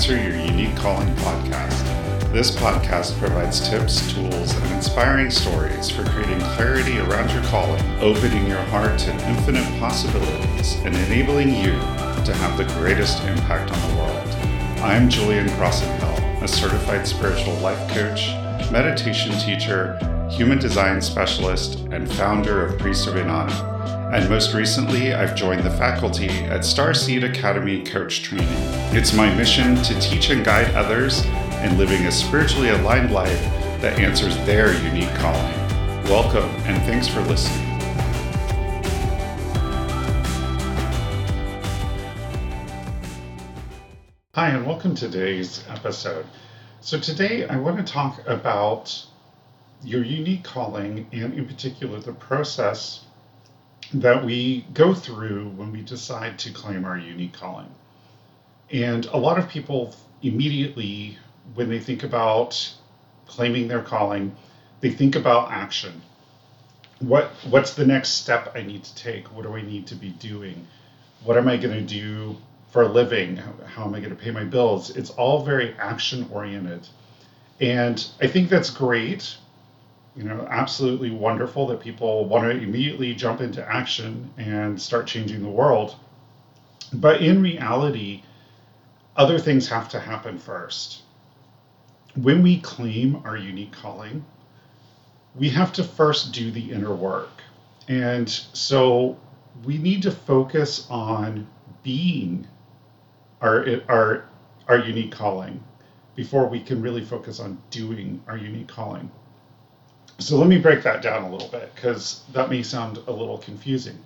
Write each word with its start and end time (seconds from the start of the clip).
Answer 0.00 0.16
Your 0.16 0.46
Unique 0.46 0.74
Calling 0.76 1.14
podcast. 1.16 2.32
This 2.32 2.50
podcast 2.52 3.18
provides 3.18 3.68
tips, 3.68 4.10
tools, 4.14 4.54
and 4.54 4.72
inspiring 4.72 5.30
stories 5.30 5.90
for 5.90 6.04
creating 6.04 6.40
clarity 6.54 6.98
around 7.00 7.30
your 7.30 7.42
calling, 7.50 7.84
opening 8.00 8.46
your 8.46 8.62
heart 8.72 8.98
to 9.00 9.12
infinite 9.28 9.78
possibilities, 9.78 10.76
and 10.84 10.96
enabling 10.96 11.50
you 11.50 11.72
to 12.24 12.32
have 12.32 12.56
the 12.56 12.64
greatest 12.80 13.22
impact 13.24 13.70
on 13.72 13.90
the 13.90 13.96
world. 13.96 14.28
I'm 14.80 15.10
Julian 15.10 15.48
Crossenhell, 15.48 16.42
a 16.42 16.48
certified 16.48 17.06
spiritual 17.06 17.56
life 17.56 17.86
coach, 17.90 18.30
meditation 18.72 19.32
teacher, 19.32 19.98
human 20.30 20.58
design 20.58 21.02
specialist, 21.02 21.80
and 21.90 22.10
founder 22.10 22.64
of 22.64 22.80
Inanna 22.80 23.80
and 24.12 24.28
most 24.28 24.54
recently, 24.54 25.14
I've 25.14 25.36
joined 25.36 25.62
the 25.62 25.70
faculty 25.70 26.30
at 26.30 26.62
Starseed 26.62 27.22
Academy 27.22 27.84
Coach 27.84 28.22
Training. 28.22 28.79
It's 28.92 29.12
my 29.12 29.32
mission 29.32 29.76
to 29.84 30.00
teach 30.00 30.30
and 30.30 30.44
guide 30.44 30.74
others 30.74 31.24
in 31.62 31.78
living 31.78 32.06
a 32.06 32.10
spiritually 32.10 32.70
aligned 32.70 33.12
life 33.12 33.40
that 33.80 34.00
answers 34.00 34.36
their 34.38 34.74
unique 34.82 35.14
calling. 35.14 35.54
Welcome, 36.06 36.50
and 36.66 36.82
thanks 36.82 37.06
for 37.06 37.20
listening. 37.20 37.68
Hi, 44.34 44.48
and 44.48 44.66
welcome 44.66 44.96
to 44.96 45.08
today's 45.08 45.62
episode. 45.68 46.26
So, 46.80 46.98
today 46.98 47.46
I 47.46 47.58
want 47.58 47.76
to 47.76 47.92
talk 47.92 48.20
about 48.26 49.06
your 49.84 50.02
unique 50.02 50.42
calling 50.42 51.06
and, 51.12 51.34
in 51.34 51.46
particular, 51.46 52.00
the 52.00 52.14
process 52.14 53.04
that 53.94 54.24
we 54.24 54.66
go 54.74 54.94
through 54.94 55.50
when 55.50 55.70
we 55.70 55.82
decide 55.82 56.40
to 56.40 56.52
claim 56.52 56.84
our 56.84 56.98
unique 56.98 57.34
calling. 57.34 57.72
And 58.72 59.06
a 59.06 59.16
lot 59.16 59.38
of 59.38 59.48
people 59.48 59.94
immediately, 60.22 61.18
when 61.54 61.68
they 61.68 61.80
think 61.80 62.02
about 62.02 62.72
claiming 63.26 63.68
their 63.68 63.82
calling, 63.82 64.36
they 64.80 64.90
think 64.90 65.16
about 65.16 65.50
action. 65.50 66.02
What 67.00 67.30
what's 67.48 67.74
the 67.74 67.86
next 67.86 68.10
step 68.10 68.52
I 68.54 68.62
need 68.62 68.84
to 68.84 68.94
take? 68.94 69.34
What 69.34 69.44
do 69.44 69.56
I 69.56 69.62
need 69.62 69.86
to 69.88 69.94
be 69.94 70.10
doing? 70.10 70.66
What 71.24 71.36
am 71.36 71.48
I 71.48 71.56
going 71.56 71.74
to 71.74 71.94
do 71.94 72.36
for 72.70 72.82
a 72.82 72.88
living? 72.88 73.36
How, 73.36 73.52
how 73.66 73.84
am 73.84 73.94
I 73.94 74.00
going 74.00 74.14
to 74.16 74.22
pay 74.22 74.30
my 74.30 74.44
bills? 74.44 74.90
It's 74.90 75.10
all 75.10 75.44
very 75.44 75.74
action 75.78 76.28
oriented. 76.30 76.86
And 77.60 78.06
I 78.20 78.26
think 78.26 78.48
that's 78.48 78.70
great 78.70 79.36
you 80.16 80.24
know, 80.24 80.46
absolutely 80.50 81.10
wonderful 81.10 81.66
that 81.68 81.80
people 81.80 82.24
want 82.26 82.44
to 82.44 82.50
immediately 82.50 83.14
jump 83.14 83.40
into 83.40 83.66
action 83.66 84.30
and 84.36 84.80
start 84.80 85.06
changing 85.06 85.42
the 85.42 85.48
world. 85.48 85.94
But 86.92 87.22
in 87.22 87.42
reality, 87.42 88.22
other 89.20 89.38
things 89.38 89.68
have 89.68 89.86
to 89.90 90.00
happen 90.00 90.38
first. 90.38 91.02
When 92.14 92.42
we 92.42 92.58
claim 92.58 93.16
our 93.26 93.36
unique 93.36 93.70
calling, 93.70 94.24
we 95.34 95.50
have 95.50 95.74
to 95.74 95.84
first 95.84 96.32
do 96.32 96.50
the 96.50 96.72
inner 96.72 96.94
work. 96.94 97.42
And 97.86 98.26
so 98.30 99.18
we 99.62 99.76
need 99.76 100.02
to 100.04 100.10
focus 100.10 100.86
on 100.88 101.46
being 101.82 102.48
our, 103.42 103.66
our, 103.90 104.24
our 104.68 104.78
unique 104.78 105.12
calling 105.12 105.62
before 106.16 106.46
we 106.46 106.58
can 106.58 106.80
really 106.80 107.04
focus 107.04 107.40
on 107.40 107.60
doing 107.68 108.22
our 108.26 108.38
unique 108.38 108.68
calling. 108.68 109.10
So 110.18 110.38
let 110.38 110.48
me 110.48 110.56
break 110.56 110.82
that 110.84 111.02
down 111.02 111.24
a 111.24 111.30
little 111.30 111.48
bit 111.48 111.74
because 111.74 112.22
that 112.32 112.48
may 112.48 112.62
sound 112.62 112.96
a 113.06 113.12
little 113.12 113.36
confusing. 113.36 113.98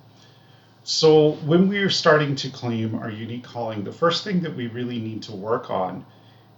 So 0.87 1.33
when 1.47 1.69
we 1.69 1.78
are 1.78 1.89
starting 1.89 2.37
to 2.37 2.50
claim 2.50 2.95
our 2.95 3.11
unique 3.11 3.43
calling, 3.43 3.84
the 3.84 3.93
first 3.93 4.22
thing 4.22 4.41
that 4.41 4.55
we 4.55 4.67
really 4.67 4.99
need 4.99 5.22
to 5.22 5.33
work 5.33 5.71
on 5.71 6.05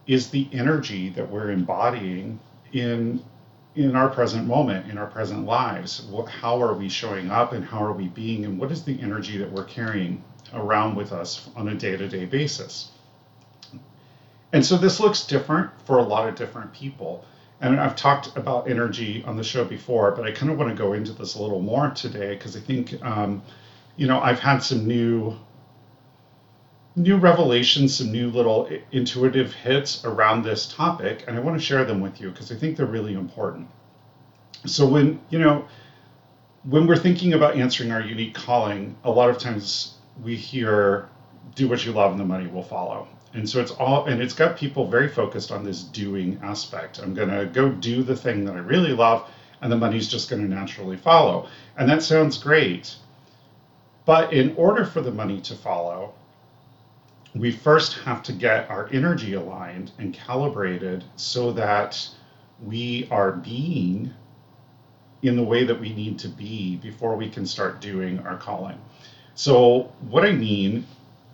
is 0.08 0.30
the 0.30 0.48
energy 0.52 1.10
that 1.10 1.30
we're 1.30 1.50
embodying 1.52 2.40
in 2.72 3.24
in 3.76 3.94
our 3.94 4.08
present 4.08 4.46
moment, 4.46 4.90
in 4.90 4.96
our 4.98 5.06
present 5.06 5.44
lives. 5.44 6.02
What, 6.06 6.28
how 6.28 6.60
are 6.62 6.72
we 6.72 6.88
showing 6.88 7.30
up 7.30 7.52
and 7.52 7.62
how 7.62 7.84
are 7.84 7.92
we 7.92 8.08
being 8.08 8.46
and 8.46 8.58
what 8.58 8.72
is 8.72 8.82
the 8.82 8.98
energy 9.02 9.36
that 9.36 9.52
we're 9.52 9.64
carrying 9.64 10.24
around 10.54 10.96
with 10.96 11.12
us 11.12 11.50
on 11.54 11.68
a 11.68 11.74
day-to-day 11.74 12.24
basis? 12.24 12.90
And 14.52 14.64
so 14.64 14.78
this 14.78 14.98
looks 14.98 15.26
different 15.26 15.70
for 15.84 15.98
a 15.98 16.02
lot 16.02 16.26
of 16.26 16.36
different 16.36 16.72
people 16.72 17.24
and 17.60 17.78
I've 17.80 17.96
talked 17.96 18.36
about 18.36 18.68
energy 18.68 19.24
on 19.26 19.36
the 19.36 19.44
show 19.44 19.64
before, 19.64 20.10
but 20.12 20.26
I 20.26 20.32
kind 20.32 20.50
of 20.50 20.58
want 20.58 20.70
to 20.70 20.76
go 20.76 20.92
into 20.92 21.12
this 21.12 21.36
a 21.36 21.42
little 21.42 21.60
more 21.60 21.90
today 21.90 22.34
because 22.34 22.56
I 22.56 22.60
think, 22.60 23.02
um, 23.04 23.42
you 23.96 24.06
know, 24.06 24.20
I've 24.20 24.40
had 24.40 24.58
some 24.58 24.86
new 24.86 25.36
new 26.98 27.18
revelations, 27.18 27.94
some 27.96 28.10
new 28.10 28.30
little 28.30 28.70
intuitive 28.90 29.52
hits 29.52 30.04
around 30.04 30.42
this 30.42 30.72
topic, 30.72 31.24
and 31.28 31.36
I 31.36 31.40
want 31.40 31.58
to 31.58 31.64
share 31.64 31.84
them 31.84 32.00
with 32.00 32.20
you 32.20 32.30
because 32.30 32.50
I 32.50 32.54
think 32.54 32.76
they're 32.76 32.86
really 32.86 33.14
important. 33.14 33.68
So 34.64 34.86
when 34.86 35.20
you 35.30 35.38
know 35.38 35.66
when 36.64 36.86
we're 36.86 36.96
thinking 36.96 37.34
about 37.34 37.56
answering 37.56 37.92
our 37.92 38.00
unique 38.00 38.34
calling, 38.34 38.96
a 39.04 39.10
lot 39.10 39.30
of 39.30 39.38
times 39.38 39.94
we 40.22 40.36
hear 40.36 41.08
do 41.54 41.68
what 41.68 41.84
you 41.84 41.92
love 41.92 42.10
and 42.10 42.20
the 42.20 42.24
money 42.24 42.46
will 42.46 42.62
follow. 42.62 43.08
And 43.34 43.48
so 43.48 43.60
it's 43.60 43.70
all 43.72 44.06
and 44.06 44.20
it's 44.20 44.34
got 44.34 44.56
people 44.56 44.88
very 44.88 45.08
focused 45.08 45.52
on 45.52 45.64
this 45.64 45.82
doing 45.82 46.40
aspect. 46.42 46.98
I'm 46.98 47.14
going 47.14 47.28
to 47.28 47.46
go 47.46 47.70
do 47.70 48.02
the 48.02 48.16
thing 48.16 48.44
that 48.46 48.56
i 48.56 48.58
really 48.58 48.92
love 48.92 49.28
and 49.60 49.70
the 49.70 49.76
money's 49.76 50.08
just 50.08 50.28
going 50.28 50.42
to 50.42 50.48
naturally 50.48 50.96
follow. 50.96 51.48
And 51.76 51.88
that 51.88 52.02
sounds 52.02 52.38
great 52.38 52.96
but 54.06 54.32
in 54.32 54.54
order 54.56 54.86
for 54.86 55.02
the 55.02 55.10
money 55.10 55.40
to 55.40 55.54
follow 55.54 56.14
we 57.34 57.52
first 57.52 57.98
have 57.98 58.22
to 58.22 58.32
get 58.32 58.70
our 58.70 58.88
energy 58.92 59.34
aligned 59.34 59.90
and 59.98 60.14
calibrated 60.14 61.04
so 61.16 61.52
that 61.52 62.08
we 62.64 63.06
are 63.10 63.32
being 63.32 64.10
in 65.22 65.36
the 65.36 65.42
way 65.42 65.64
that 65.64 65.78
we 65.78 65.92
need 65.92 66.18
to 66.18 66.28
be 66.28 66.76
before 66.76 67.16
we 67.16 67.28
can 67.28 67.44
start 67.44 67.80
doing 67.80 68.18
our 68.20 68.36
calling. 68.38 68.78
So 69.34 69.92
what 70.08 70.24
i 70.24 70.32
mean 70.32 70.86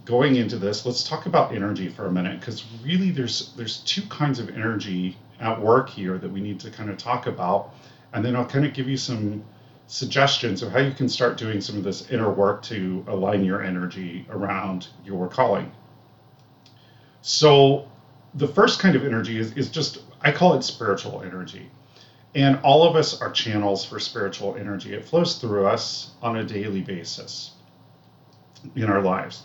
going 0.04 0.36
into 0.36 0.58
this, 0.58 0.84
let's 0.84 1.08
talk 1.08 1.26
about 1.26 1.54
energy 1.54 1.88
for 1.88 2.06
a 2.06 2.10
minute 2.10 2.40
because 2.40 2.64
really 2.84 3.10
there's 3.10 3.52
there's 3.54 3.78
two 3.78 4.02
kinds 4.02 4.40
of 4.40 4.48
energy 4.48 5.16
at 5.40 5.60
work 5.60 5.88
here 5.88 6.18
that 6.18 6.30
we 6.30 6.40
need 6.40 6.58
to 6.60 6.70
kind 6.70 6.90
of 6.90 6.98
talk 6.98 7.26
about, 7.26 7.74
and 8.12 8.24
then 8.24 8.34
I'll 8.34 8.46
kind 8.46 8.64
of 8.64 8.74
give 8.74 8.88
you 8.88 8.96
some 8.96 9.44
suggestions 9.92 10.62
of 10.62 10.72
how 10.72 10.78
you 10.78 10.92
can 10.92 11.06
start 11.06 11.36
doing 11.36 11.60
some 11.60 11.76
of 11.76 11.84
this 11.84 12.10
inner 12.10 12.30
work 12.30 12.62
to 12.62 13.04
align 13.08 13.44
your 13.44 13.62
energy 13.62 14.26
around 14.30 14.88
your 15.04 15.28
calling. 15.28 15.70
So 17.20 17.88
the 18.34 18.48
first 18.48 18.80
kind 18.80 18.96
of 18.96 19.04
energy 19.04 19.38
is, 19.38 19.52
is 19.52 19.70
just 19.70 20.02
I 20.22 20.32
call 20.32 20.54
it 20.54 20.62
spiritual 20.62 21.22
energy. 21.22 21.70
And 22.34 22.58
all 22.62 22.88
of 22.88 22.96
us 22.96 23.20
are 23.20 23.30
channels 23.30 23.84
for 23.84 24.00
spiritual 24.00 24.56
energy. 24.56 24.94
It 24.94 25.04
flows 25.04 25.36
through 25.36 25.66
us 25.66 26.12
on 26.22 26.38
a 26.38 26.44
daily 26.44 26.80
basis 26.80 27.50
in 28.74 28.84
our 28.84 29.02
lives 29.02 29.42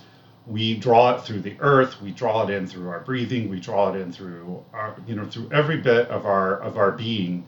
we 0.48 0.78
draw 0.78 1.14
it 1.14 1.22
through 1.24 1.42
the 1.42 1.56
earth 1.60 2.02
we 2.02 2.12
draw 2.12 2.48
it 2.48 2.50
in 2.50 2.66
through 2.66 2.88
our 2.90 3.02
breathing 3.02 3.50
we 3.50 3.60
draw 3.60 3.94
it 3.94 4.00
in 4.00 4.12
through 4.12 4.64
our 4.74 4.96
you 5.06 5.16
know 5.16 5.26
through 5.26 5.50
every 5.52 5.78
bit 5.78 6.08
of 6.08 6.26
our 6.26 6.62
of 6.62 6.78
our 6.78 6.92
being 6.92 7.44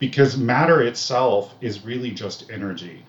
because 0.00 0.36
matter 0.36 0.82
itself 0.82 1.54
is 1.60 1.84
really 1.84 2.10
just 2.10 2.50
energy. 2.50 3.04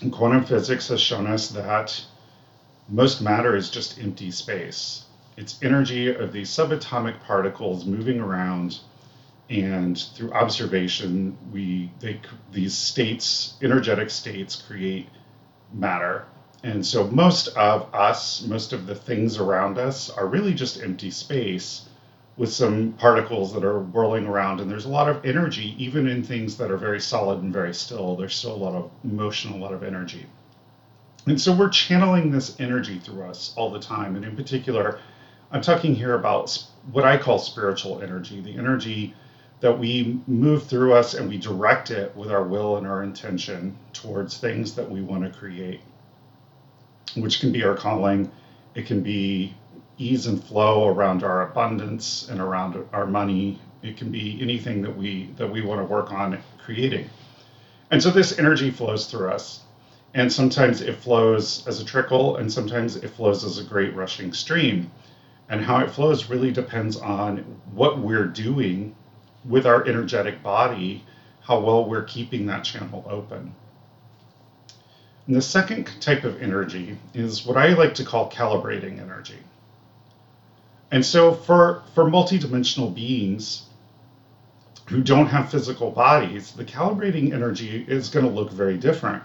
And 0.00 0.12
quantum 0.12 0.44
physics 0.44 0.88
has 0.88 1.00
shown 1.00 1.26
us 1.26 1.48
that 1.48 2.02
most 2.88 3.20
matter 3.20 3.56
is 3.56 3.70
just 3.70 4.00
empty 4.00 4.30
space. 4.30 5.04
It's 5.36 5.58
energy 5.62 6.14
of 6.14 6.32
these 6.32 6.48
subatomic 6.48 7.20
particles 7.22 7.84
moving 7.84 8.20
around 8.20 8.78
and 9.50 9.98
through 9.98 10.32
observation 10.32 11.36
we 11.52 11.90
they 12.00 12.18
these 12.50 12.72
states 12.72 13.54
energetic 13.60 14.10
states 14.10 14.56
create 14.56 15.08
matter. 15.72 16.24
And 16.62 16.86
so 16.86 17.08
most 17.08 17.48
of 17.48 17.94
us, 17.94 18.46
most 18.46 18.72
of 18.72 18.86
the 18.86 18.94
things 18.94 19.38
around 19.38 19.76
us 19.76 20.08
are 20.08 20.26
really 20.26 20.54
just 20.54 20.82
empty 20.82 21.10
space 21.10 21.88
with 22.36 22.52
some 22.52 22.92
particles 22.94 23.52
that 23.54 23.64
are 23.64 23.80
whirling 23.80 24.26
around. 24.26 24.60
And 24.60 24.70
there's 24.70 24.86
a 24.86 24.90
lot 24.90 25.08
of 25.08 25.24
energy, 25.24 25.74
even 25.82 26.08
in 26.08 26.22
things 26.22 26.56
that 26.56 26.70
are 26.70 26.76
very 26.76 27.00
solid 27.00 27.42
and 27.42 27.52
very 27.52 27.72
still. 27.72 28.16
There's 28.16 28.34
still 28.34 28.54
a 28.54 28.56
lot 28.56 28.74
of 28.74 28.90
motion, 29.04 29.52
a 29.52 29.56
lot 29.56 29.72
of 29.72 29.82
energy. 29.82 30.26
And 31.26 31.40
so 31.40 31.54
we're 31.54 31.68
channeling 31.68 32.30
this 32.30 32.58
energy 32.60 32.98
through 32.98 33.24
us 33.24 33.54
all 33.56 33.70
the 33.70 33.80
time. 33.80 34.16
And 34.16 34.24
in 34.24 34.36
particular, 34.36 34.98
I'm 35.52 35.62
talking 35.62 35.94
here 35.94 36.14
about 36.14 36.66
what 36.90 37.04
I 37.04 37.16
call 37.16 37.38
spiritual 37.38 38.02
energy, 38.02 38.40
the 38.40 38.58
energy 38.58 39.14
that 39.60 39.78
we 39.78 40.20
move 40.26 40.66
through 40.66 40.92
us 40.92 41.14
and 41.14 41.28
we 41.28 41.38
direct 41.38 41.90
it 41.90 42.14
with 42.16 42.30
our 42.30 42.42
will 42.42 42.76
and 42.76 42.86
our 42.86 43.02
intention 43.02 43.78
towards 43.92 44.36
things 44.38 44.74
that 44.74 44.90
we 44.90 45.00
want 45.00 45.24
to 45.24 45.30
create 45.30 45.80
which 47.16 47.40
can 47.40 47.52
be 47.52 47.64
our 47.64 47.74
calling. 47.76 48.30
It 48.74 48.86
can 48.86 49.02
be 49.02 49.54
ease 49.98 50.26
and 50.26 50.42
flow 50.42 50.86
around 50.88 51.22
our 51.22 51.50
abundance 51.50 52.28
and 52.28 52.40
around 52.40 52.76
our 52.92 53.06
money. 53.06 53.60
It 53.82 53.96
can 53.96 54.10
be 54.10 54.38
anything 54.40 54.82
that 54.82 54.96
we 54.96 55.30
that 55.36 55.50
we 55.50 55.62
want 55.62 55.80
to 55.80 55.84
work 55.84 56.12
on 56.12 56.38
creating. 56.64 57.08
And 57.90 58.02
so 58.02 58.10
this 58.10 58.38
energy 58.38 58.70
flows 58.70 59.06
through 59.06 59.30
us. 59.30 59.60
And 60.14 60.32
sometimes 60.32 60.80
it 60.80 60.96
flows 60.96 61.66
as 61.66 61.80
a 61.80 61.84
trickle, 61.84 62.36
and 62.36 62.52
sometimes 62.52 62.96
it 62.96 63.08
flows 63.08 63.44
as 63.44 63.58
a 63.58 63.64
great 63.64 63.94
rushing 63.94 64.32
stream. 64.32 64.90
and 65.48 65.60
how 65.62 65.80
it 65.80 65.90
flows 65.90 66.30
really 66.30 66.50
depends 66.50 66.96
on 66.96 67.38
what 67.72 67.98
we're 67.98 68.26
doing 68.26 68.94
with 69.44 69.66
our 69.66 69.86
energetic 69.86 70.42
body, 70.42 71.04
how 71.42 71.60
well 71.60 71.84
we're 71.84 72.04
keeping 72.04 72.46
that 72.46 72.64
channel 72.64 73.04
open. 73.08 73.54
And 75.26 75.36
the 75.36 75.42
second 75.42 75.90
type 76.00 76.24
of 76.24 76.40
energy 76.42 76.98
is 77.14 77.46
what 77.46 77.56
I 77.56 77.74
like 77.74 77.94
to 77.94 78.04
call 78.04 78.30
calibrating 78.30 79.00
energy. 79.00 79.38
And 80.94 81.04
so 81.04 81.32
for, 81.34 81.82
for 81.92 82.04
multidimensional 82.04 82.94
beings 82.94 83.64
who 84.86 85.02
don't 85.02 85.26
have 85.26 85.50
physical 85.50 85.90
bodies, 85.90 86.52
the 86.52 86.64
calibrating 86.64 87.32
energy 87.32 87.84
is 87.88 88.08
going 88.08 88.24
to 88.24 88.30
look 88.30 88.52
very 88.52 88.76
different. 88.76 89.24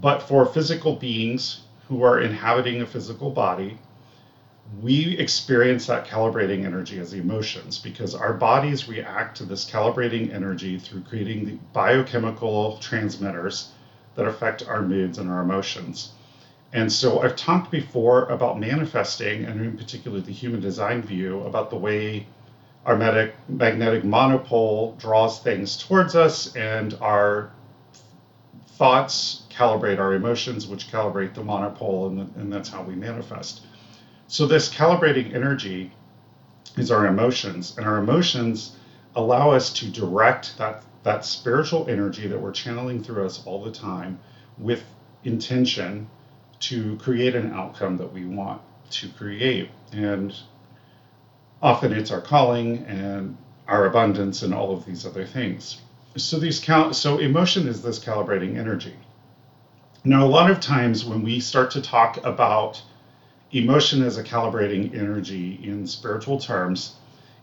But 0.00 0.22
for 0.22 0.46
physical 0.46 0.96
beings 0.96 1.60
who 1.88 2.02
are 2.04 2.22
inhabiting 2.22 2.80
a 2.80 2.86
physical 2.86 3.28
body, 3.28 3.76
we 4.80 5.18
experience 5.18 5.88
that 5.88 6.06
calibrating 6.06 6.64
energy 6.64 6.98
as 6.98 7.12
emotions 7.12 7.78
because 7.78 8.14
our 8.14 8.32
bodies 8.32 8.88
react 8.88 9.36
to 9.36 9.44
this 9.44 9.70
calibrating 9.70 10.32
energy 10.32 10.78
through 10.78 11.02
creating 11.02 11.44
the 11.44 11.58
biochemical 11.74 12.78
transmitters 12.78 13.72
that 14.14 14.26
affect 14.26 14.66
our 14.66 14.80
moods 14.80 15.18
and 15.18 15.30
our 15.30 15.42
emotions. 15.42 16.12
And 16.74 16.92
so 16.92 17.22
I've 17.22 17.36
talked 17.36 17.70
before 17.70 18.24
about 18.24 18.58
manifesting, 18.58 19.44
and 19.44 19.60
in 19.60 19.78
particular 19.78 20.20
the 20.20 20.32
human 20.32 20.60
design 20.60 21.02
view, 21.02 21.40
about 21.42 21.70
the 21.70 21.76
way 21.76 22.26
our 22.84 22.96
magnetic 22.96 24.04
monopole 24.04 24.96
draws 24.96 25.38
things 25.38 25.76
towards 25.76 26.16
us, 26.16 26.54
and 26.56 26.94
our 27.00 27.52
thoughts 28.72 29.44
calibrate 29.50 30.00
our 30.00 30.14
emotions, 30.14 30.66
which 30.66 30.90
calibrate 30.90 31.32
the 31.34 31.44
monopole, 31.44 32.08
and, 32.08 32.34
and 32.34 32.52
that's 32.52 32.68
how 32.68 32.82
we 32.82 32.96
manifest. 32.96 33.60
So, 34.26 34.44
this 34.44 34.68
calibrating 34.68 35.32
energy 35.32 35.92
is 36.76 36.90
our 36.90 37.06
emotions, 37.06 37.78
and 37.78 37.86
our 37.86 37.98
emotions 37.98 38.74
allow 39.14 39.52
us 39.52 39.72
to 39.74 39.88
direct 39.88 40.58
that 40.58 40.82
that 41.04 41.24
spiritual 41.24 41.86
energy 41.88 42.26
that 42.26 42.40
we're 42.40 42.50
channeling 42.50 43.00
through 43.04 43.24
us 43.24 43.46
all 43.46 43.62
the 43.62 43.70
time 43.70 44.18
with 44.58 44.82
intention 45.22 46.08
to 46.60 46.96
create 46.96 47.34
an 47.34 47.52
outcome 47.52 47.96
that 47.98 48.12
we 48.12 48.24
want 48.24 48.60
to 48.90 49.08
create. 49.10 49.70
And 49.92 50.34
often 51.62 51.92
it's 51.92 52.10
our 52.10 52.20
calling 52.20 52.84
and 52.86 53.36
our 53.66 53.86
abundance 53.86 54.42
and 54.42 54.52
all 54.52 54.72
of 54.72 54.84
these 54.84 55.06
other 55.06 55.26
things. 55.26 55.80
So 56.16 56.38
these 56.38 56.60
cal- 56.60 56.92
so 56.92 57.18
emotion 57.18 57.66
is 57.66 57.82
this 57.82 57.98
calibrating 57.98 58.56
energy. 58.56 58.94
Now 60.04 60.24
a 60.24 60.28
lot 60.28 60.50
of 60.50 60.60
times 60.60 61.04
when 61.04 61.22
we 61.22 61.40
start 61.40 61.70
to 61.72 61.80
talk 61.80 62.24
about 62.24 62.82
emotion 63.52 64.02
as 64.02 64.18
a 64.18 64.22
calibrating 64.22 64.96
energy 64.96 65.60
in 65.62 65.86
spiritual 65.86 66.38
terms, 66.38 66.96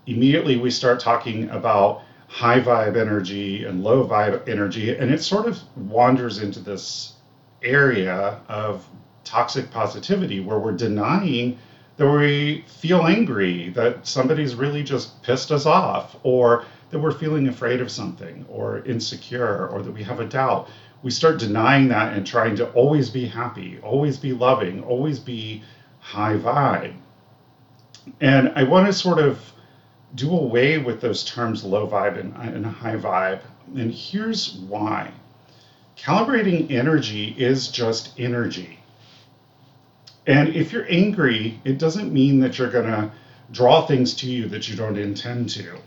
immediately 0.06 0.58
we 0.58 0.69
start 0.69 1.00
talking 1.00 1.50
about 1.50 2.04
high 2.28 2.60
vibe 2.60 2.96
energy 2.98 3.66
and 3.66 3.84
low 3.84 4.08
vibe 4.08 4.48
energy, 4.48 4.96
and 4.96 5.12
it 5.12 5.22
sort 5.22 5.48
of 5.48 5.60
wanders 5.75 6.40
into 6.40 6.60
this 6.60 7.13
area 7.63 8.40
of 8.48 8.88
toxic 9.24 9.69
positivity 9.72 10.40
where 10.40 10.60
we're 10.60 10.72
denying 10.72 11.58
that 11.98 12.10
we 12.10 12.66
feel 12.68 13.06
angry, 13.06 13.69
that 13.69 14.08
somebody's 14.08 14.56
really 14.56 14.84
just 14.84 15.22
pissed 15.24 15.52
us 15.52 15.66
off, 15.66 16.16
or 16.24 16.66
that 16.90 17.00
we're 17.00 17.12
feeling 17.12 17.48
afraid 17.48 17.80
of 17.80 17.92
something, 17.92 18.46
or 18.50 18.84
insecure, 18.86 19.68
or 19.68 19.81
that 19.81 19.92
we 19.92 20.04
have 20.04 20.19
a 20.19 20.25
doubt. 20.25 20.69
We 21.04 21.12
start 21.12 21.40
denying 21.40 21.88
that 21.90 22.13
and 22.13 22.25
trying 22.25 22.56
to 22.58 22.69
always 22.72 23.10
be 23.10 23.25
happy, 23.25 23.80
always 23.81 24.18
be 24.18 24.34
loving, 24.34 24.84
always 24.84 25.19
be 25.19 25.63
high 26.00 26.38
vibe. 26.38 26.96
And 28.19 28.52
I 28.56 28.63
want 28.63 28.88
to 28.88 28.94
sort 28.94 29.19
of 29.19 29.40
do 30.16 30.31
away 30.36 30.78
with 30.78 31.02
those 31.02 31.24
terms 31.24 31.63
low 31.63 31.88
vibe 31.88 32.19
and, 32.19 32.36
and 32.36 32.66
high 32.66 32.98
vibe. 32.98 33.42
And 33.75 33.92
here's 33.94 34.54
why 34.54 35.12
calibrating 35.98 36.72
energy 36.72 37.36
is 37.38 37.68
just 37.68 38.20
energy. 38.20 38.80
And 40.28 40.50
if 40.50 40.72
you're 40.72 40.90
angry, 40.90 41.60
it 41.64 41.80
doesn't 41.80 42.14
mean 42.14 42.40
that 42.42 42.58
you're 42.58 42.70
going 42.70 42.86
to 42.86 43.12
draw 43.52 43.86
things 43.86 44.14
to 44.16 44.28
you 44.28 44.48
that 44.50 44.70
you 44.70 44.76
don't 44.76 44.98
intend 44.98 45.50
to. 45.50 45.78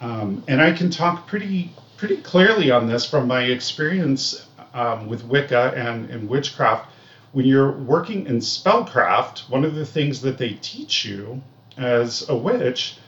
Um, 0.00 0.42
and 0.48 0.60
I 0.60 0.72
can 0.72 0.90
talk 0.90 1.26
pretty 1.26 1.72
pretty 1.96 2.18
clearly 2.18 2.70
on 2.70 2.86
this 2.86 3.08
from 3.08 3.26
my 3.26 3.44
experience 3.44 4.46
um, 4.74 5.08
with 5.08 5.24
Wicca 5.24 5.72
and, 5.74 6.10
and 6.10 6.28
witchcraft. 6.28 6.90
When 7.32 7.46
you're 7.46 7.72
working 7.72 8.26
in 8.26 8.38
spellcraft, 8.38 9.48
one 9.48 9.64
of 9.64 9.74
the 9.74 9.86
things 9.86 10.20
that 10.20 10.36
they 10.36 10.58
teach 10.60 11.06
you 11.06 11.42
as 11.78 12.28
a 12.28 12.36
witch 12.36 12.98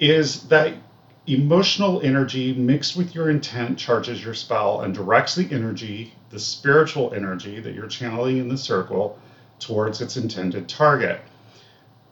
is 0.00 0.48
that 0.48 0.74
emotional 1.28 2.00
energy 2.02 2.54
mixed 2.54 2.96
with 2.96 3.14
your 3.14 3.30
intent 3.30 3.78
charges 3.78 4.24
your 4.24 4.34
spell 4.34 4.80
and 4.80 4.94
directs 4.94 5.34
the 5.34 5.48
energy, 5.52 6.14
the 6.30 6.38
spiritual 6.38 7.12
energy 7.14 7.60
that 7.60 7.74
you're 7.74 7.86
channeling 7.86 8.38
in 8.38 8.48
the 8.48 8.56
circle, 8.56 9.18
towards 9.58 10.00
its 10.00 10.16
intended 10.16 10.68
target. 10.68 11.20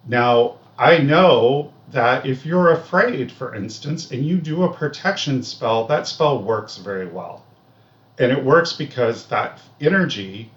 Now, 0.07 0.59
I 0.79 0.99
know 0.99 1.73
that 1.93 2.27
if 2.27 2.45
you're 2.45 2.73
afraid, 2.73 3.33
for 3.33 3.55
instance, 3.55 4.11
and 4.11 4.27
you 4.27 4.39
do 4.39 4.65
a 4.65 4.73
protection 4.73 5.43
spell, 5.43 5.87
that 5.87 6.07
spell 6.07 6.43
works 6.43 6.77
very 6.77 7.07
well. 7.07 7.45
And 8.19 8.33
it 8.33 8.45
works 8.45 8.73
because 8.73 9.27
that 9.27 9.61
energy 9.81 10.51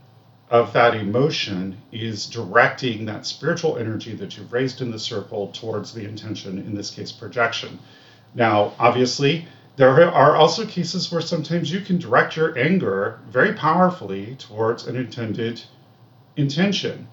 of 0.49 0.73
that 0.73 0.95
emotion 0.95 1.77
is 1.91 2.25
directing 2.25 3.05
that 3.05 3.25
spiritual 3.25 3.77
energy 3.77 4.15
that 4.15 4.35
you've 4.37 4.51
raised 4.51 4.81
in 4.81 4.89
the 4.91 4.99
circle 4.99 5.49
towards 5.53 5.93
the 5.93 6.03
intention, 6.03 6.57
in 6.57 6.73
this 6.73 6.89
case, 6.89 7.11
projection. 7.11 7.79
Now, 8.33 8.73
obviously, 8.79 9.47
there 9.75 10.11
are 10.11 10.35
also 10.35 10.65
cases 10.65 11.11
where 11.11 11.21
sometimes 11.21 11.71
you 11.71 11.81
can 11.81 11.97
direct 11.97 12.35
your 12.35 12.57
anger 12.57 13.19
very 13.29 13.53
powerfully 13.53 14.35
towards 14.37 14.85
an 14.85 14.95
intended 14.95 15.61
intention. 16.37 17.07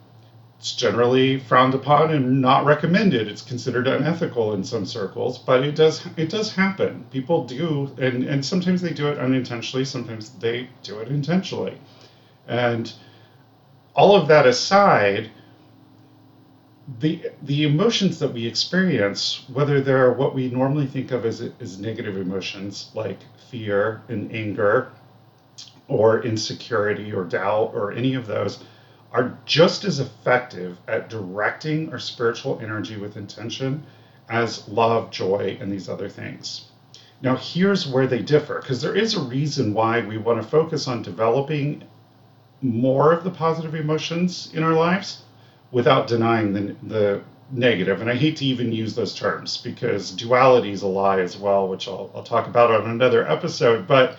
It's 0.58 0.72
generally 0.72 1.38
frowned 1.38 1.74
upon 1.74 2.10
and 2.10 2.40
not 2.40 2.64
recommended. 2.64 3.28
It's 3.28 3.42
considered 3.42 3.86
unethical 3.86 4.52
in 4.52 4.64
some 4.64 4.84
circles, 4.86 5.38
but 5.38 5.62
it 5.62 5.74
does 5.74 6.02
it 6.16 6.28
does 6.30 6.50
happen. 6.50 7.06
People 7.10 7.40
do, 7.40 7.90
and 7.98 8.24
and 8.24 8.44
sometimes 8.44 8.80
they 8.80 8.92
do 8.92 9.08
it 9.08 9.18
unintentionally. 9.18 9.84
Sometimes 9.84 10.30
they 10.40 10.66
do 10.82 10.98
it 11.00 11.08
intentionally, 11.08 11.78
and 12.46 12.92
all 13.94 14.14
of 14.16 14.28
that 14.28 14.46
aside, 14.46 15.30
the 17.00 17.30
the 17.42 17.64
emotions 17.64 18.20
that 18.20 18.32
we 18.32 18.46
experience, 18.46 19.44
whether 19.52 19.80
they're 19.80 20.12
what 20.12 20.34
we 20.34 20.48
normally 20.50 20.86
think 20.86 21.10
of 21.10 21.24
as, 21.24 21.42
as 21.60 21.78
negative 21.80 22.16
emotions 22.16 22.90
like 22.94 23.18
fear 23.50 24.02
and 24.08 24.32
anger, 24.32 24.92
or 25.88 26.22
insecurity 26.22 27.12
or 27.12 27.24
doubt 27.24 27.72
or 27.74 27.92
any 27.92 28.14
of 28.14 28.26
those, 28.26 28.62
are 29.12 29.36
just 29.44 29.84
as 29.84 29.98
effective 29.98 30.78
at 30.86 31.08
directing 31.08 31.90
our 31.92 31.98
spiritual 31.98 32.58
energy 32.62 32.96
with 32.96 33.16
intention 33.16 33.84
as 34.28 34.68
love, 34.68 35.10
joy, 35.10 35.56
and 35.60 35.72
these 35.72 35.88
other 35.88 36.08
things. 36.08 36.66
Now, 37.22 37.36
here's 37.36 37.86
where 37.86 38.06
they 38.06 38.20
differ, 38.20 38.60
because 38.60 38.82
there 38.82 38.94
is 38.94 39.14
a 39.14 39.20
reason 39.20 39.72
why 39.74 40.00
we 40.00 40.18
want 40.18 40.42
to 40.42 40.48
focus 40.48 40.86
on 40.86 41.02
developing 41.02 41.84
more 42.60 43.12
of 43.12 43.24
the 43.24 43.30
positive 43.30 43.74
emotions 43.74 44.50
in 44.54 44.62
our 44.62 44.74
lives 44.74 45.22
without 45.70 46.06
denying 46.06 46.52
the, 46.52 46.76
the 46.82 47.22
negative. 47.50 48.00
And 48.00 48.10
I 48.10 48.14
hate 48.14 48.36
to 48.38 48.44
even 48.44 48.72
use 48.72 48.94
those 48.94 49.14
terms 49.14 49.56
because 49.58 50.10
duality 50.10 50.70
is 50.70 50.82
a 50.82 50.86
lie 50.86 51.20
as 51.20 51.36
well, 51.36 51.68
which 51.68 51.88
I'll, 51.88 52.10
I'll 52.14 52.22
talk 52.22 52.46
about 52.46 52.70
on 52.70 52.90
another 52.90 53.26
episode. 53.28 53.86
But 53.86 54.16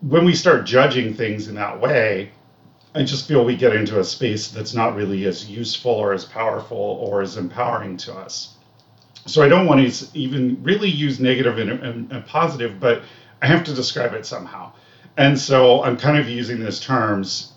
when 0.00 0.24
we 0.24 0.34
start 0.34 0.66
judging 0.66 1.14
things 1.14 1.48
in 1.48 1.54
that 1.56 1.80
way, 1.80 2.30
I 2.94 3.02
just 3.02 3.28
feel 3.28 3.44
we 3.44 3.56
get 3.56 3.74
into 3.74 4.00
a 4.00 4.04
space 4.04 4.48
that's 4.48 4.74
not 4.74 4.96
really 4.96 5.24
as 5.26 5.48
useful 5.48 5.92
or 5.92 6.12
as 6.12 6.24
powerful 6.24 6.76
or 6.76 7.20
as 7.22 7.36
empowering 7.36 7.96
to 7.98 8.14
us. 8.14 8.54
So 9.26 9.42
I 9.42 9.48
don't 9.48 9.66
want 9.66 9.92
to 9.92 10.18
even 10.18 10.62
really 10.62 10.88
use 10.88 11.20
negative 11.20 11.58
and, 11.58 11.70
and, 11.70 12.10
and 12.12 12.26
positive, 12.26 12.80
but 12.80 13.02
I 13.42 13.46
have 13.46 13.62
to 13.64 13.74
describe 13.74 14.14
it 14.14 14.24
somehow. 14.24 14.72
And 15.16 15.38
so 15.38 15.82
I'm 15.82 15.96
kind 15.96 16.16
of 16.16 16.28
using 16.28 16.60
those 16.60 16.80
terms, 16.80 17.52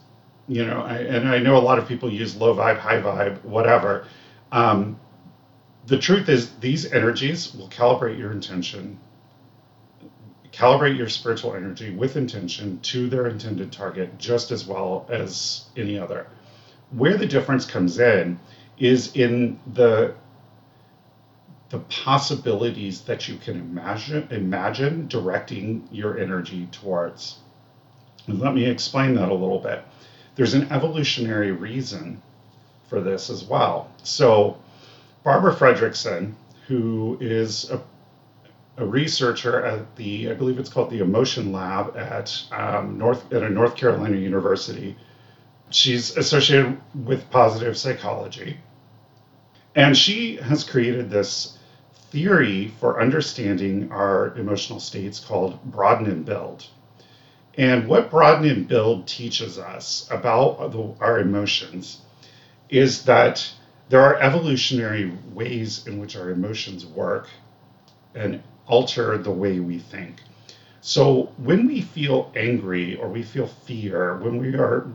you 0.48 0.66
know, 0.66 0.82
I, 0.82 0.98
and 0.98 1.28
I 1.30 1.40
know 1.40 1.58
a 1.58 1.60
lot 1.60 1.80
of 1.80 1.88
people 1.88 2.12
use 2.12 2.36
low 2.36 2.56
vibe, 2.56 2.78
high 2.78 3.02
vibe, 3.02 3.44
whatever. 3.44 4.08
Um, 4.52 5.00
the 5.88 5.98
truth 5.98 6.30
is, 6.30 6.52
these 6.60 6.92
energies 6.92 7.54
will 7.56 7.70
calibrate 7.70 8.18
your 8.18 8.32
intention, 8.32 9.00
calibrate 10.52 10.98
your 10.98 11.10
spiritual 11.10 11.56
energy 11.56 11.94
with 11.94 12.18
intention 12.18 12.80
to 12.82 13.10
their 13.10 13.28
intended 13.28 13.72
target 13.72 14.18
just 14.18 14.52
as 14.52 14.66
well 14.66 15.06
as 15.10 15.66
any 15.78 15.98
other. 15.98 16.28
Where 16.92 17.18
the 17.18 17.26
difference 17.26 17.66
comes 17.66 18.00
in 18.00 18.40
is 18.78 19.16
in 19.16 19.60
the 19.74 20.16
the 21.70 21.80
possibilities 21.80 23.02
that 23.04 23.30
you 23.30 23.38
can 23.38 23.56
imagine 23.56 24.28
imagine 24.30 25.08
directing 25.08 25.88
your 25.90 26.20
energy 26.20 26.68
towards. 26.72 27.38
Let 28.28 28.54
me 28.54 28.66
explain 28.66 29.16
that 29.16 29.30
a 29.30 29.34
little 29.34 29.60
bit. 29.60 29.84
There's 30.36 30.54
an 30.54 30.72
evolutionary 30.72 31.52
reason 31.52 32.22
for 32.88 33.02
this 33.02 33.30
as 33.30 33.44
well. 33.44 33.92
So, 34.04 34.58
Barbara 35.24 35.54
Fredrickson, 35.56 36.34
who 36.68 37.18
is 37.22 37.70
a, 37.70 37.82
a, 38.78 38.86
researcher 38.86 39.64
at 39.64 39.96
the, 39.96 40.30
I 40.30 40.34
believe 40.34 40.58
it's 40.58 40.70
called 40.70 40.90
the 40.90 41.00
Emotion 41.00 41.52
Lab 41.52 41.96
at 41.96 42.44
um, 42.52 42.98
North 42.98 43.32
at 43.32 43.44
a 43.44 43.50
North 43.50 43.76
Carolina 43.76 44.18
University. 44.18 44.96
She's 45.70 46.18
associated 46.18 46.80
with 46.94 47.30
positive 47.30 47.78
psychology, 47.78 48.58
and 49.76 49.96
she 49.96 50.38
has 50.38 50.64
created 50.64 51.10
this 51.10 51.58
theory 52.12 52.74
for 52.80 53.02
understanding 53.02 53.92
our 53.92 54.38
emotional 54.38 54.80
states 54.80 55.20
called 55.20 55.64
broaden 55.64 56.08
and 56.08 56.26
build. 56.26 56.68
And 57.58 57.88
what 57.88 58.10
broaden 58.10 58.50
and 58.50 58.68
build 58.68 59.08
teaches 59.08 59.58
us 59.58 60.08
about 60.10 60.72
the, 60.72 60.94
our 61.00 61.20
emotions 61.20 62.02
is 62.70 63.04
that 63.04 63.52
there 63.90 64.02
are 64.02 64.22
evolutionary 64.22 65.12
ways 65.34 65.86
in 65.86 66.00
which 66.00 66.16
our 66.16 66.30
emotions 66.30 66.86
work 66.86 67.28
and 68.16 68.42
alter 68.68 69.18
the 69.18 69.32
way 69.32 69.60
we 69.60 69.80
think. 69.80 70.22
So 70.80 71.34
when 71.38 71.68
we 71.68 71.82
feel 71.82 72.32
angry 72.36 72.96
or 72.96 73.10
we 73.10 73.22
feel 73.22 73.48
fear, 73.48 74.18
when 74.18 74.38
we 74.40 74.56
are 74.56 74.88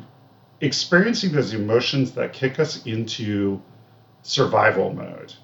experiencing 0.60 1.32
those 1.32 1.52
emotions 1.52 2.12
that 2.12 2.32
kick 2.32 2.58
us 2.58 2.84
into 2.86 3.60
survival 4.22 4.92
mode, 4.92 5.34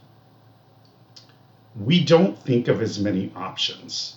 we 1.78 2.04
don't 2.04 2.38
think 2.38 2.68
of 2.68 2.82
as 2.82 2.98
many 2.98 3.30
options. 3.36 4.16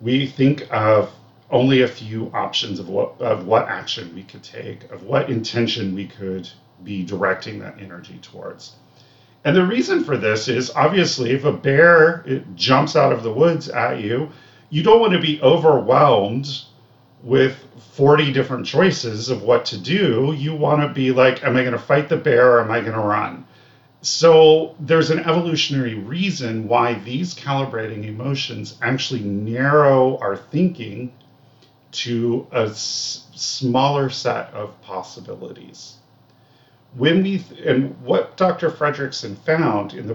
We 0.00 0.26
think 0.26 0.66
of 0.70 1.12
only 1.50 1.82
a 1.82 1.88
few 1.88 2.30
options 2.32 2.78
of 2.78 2.88
what 2.88 3.20
of 3.20 3.46
what 3.46 3.68
action 3.68 4.14
we 4.14 4.22
could 4.22 4.42
take, 4.42 4.90
of 4.90 5.02
what 5.04 5.30
intention 5.30 5.94
we 5.94 6.06
could 6.06 6.48
be 6.82 7.04
directing 7.04 7.58
that 7.60 7.76
energy 7.80 8.18
towards. 8.22 8.76
And 9.44 9.56
the 9.56 9.66
reason 9.66 10.04
for 10.04 10.16
this 10.16 10.48
is 10.48 10.70
obviously 10.74 11.30
if 11.30 11.44
a 11.44 11.52
bear 11.52 12.24
jumps 12.54 12.94
out 12.94 13.12
of 13.12 13.22
the 13.22 13.32
woods 13.32 13.68
at 13.68 14.00
you, 14.00 14.30
you 14.68 14.82
don't 14.82 15.00
want 15.00 15.14
to 15.14 15.20
be 15.20 15.40
overwhelmed 15.40 16.46
with 17.22 17.56
40 17.92 18.32
different 18.32 18.66
choices 18.66 19.28
of 19.28 19.42
what 19.42 19.66
to 19.66 19.78
do. 19.78 20.34
You 20.36 20.54
want 20.54 20.82
to 20.82 20.88
be 20.88 21.10
like, 21.10 21.42
am 21.42 21.56
I 21.56 21.62
going 21.62 21.72
to 21.72 21.78
fight 21.78 22.08
the 22.08 22.16
bear 22.16 22.56
or 22.56 22.60
am 22.60 22.70
I 22.70 22.80
going 22.80 22.92
to 22.92 23.00
run? 23.00 23.44
So 24.02 24.74
there's 24.80 25.10
an 25.10 25.18
evolutionary 25.18 25.94
reason 25.94 26.68
why 26.68 26.94
these 26.94 27.34
calibrating 27.34 28.06
emotions 28.06 28.78
actually 28.80 29.20
narrow 29.20 30.16
our 30.18 30.36
thinking 30.36 31.12
to 31.92 32.46
a 32.52 32.66
s- 32.66 33.26
smaller 33.34 34.10
set 34.10 34.52
of 34.54 34.80
possibilities 34.82 35.96
when 36.94 37.22
we 37.22 37.44
and 37.64 38.00
what 38.02 38.36
Dr. 38.36 38.70
Fredrickson 38.70 39.36
found 39.38 39.94
in 39.94 40.06
the 40.08 40.14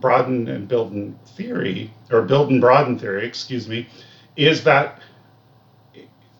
broaden 0.00 0.48
and 0.48 0.68
Bilden 0.68 1.18
theory, 1.36 1.92
or 2.10 2.22
build 2.22 2.50
and 2.50 2.60
broaden 2.60 2.98
theory, 2.98 3.26
excuse 3.26 3.68
me, 3.68 3.88
is 4.36 4.64
that 4.64 5.00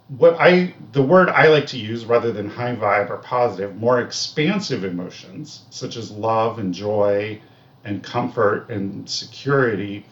what 0.08 0.36
I 0.40 0.74
the 0.92 1.02
word 1.02 1.28
I 1.30 1.48
like 1.48 1.66
to 1.68 1.78
use 1.78 2.04
rather 2.06 2.32
than 2.32 2.48
high 2.50 2.74
vibe 2.74 3.10
or 3.10 3.18
positive, 3.18 3.76
more 3.76 4.00
expansive 4.00 4.84
emotions 4.84 5.62
such 5.70 5.96
as 5.96 6.10
love 6.10 6.58
and 6.58 6.74
joy 6.74 7.40
and 7.84 8.02
comfort 8.02 8.70
and 8.70 9.08
security. 9.08 10.04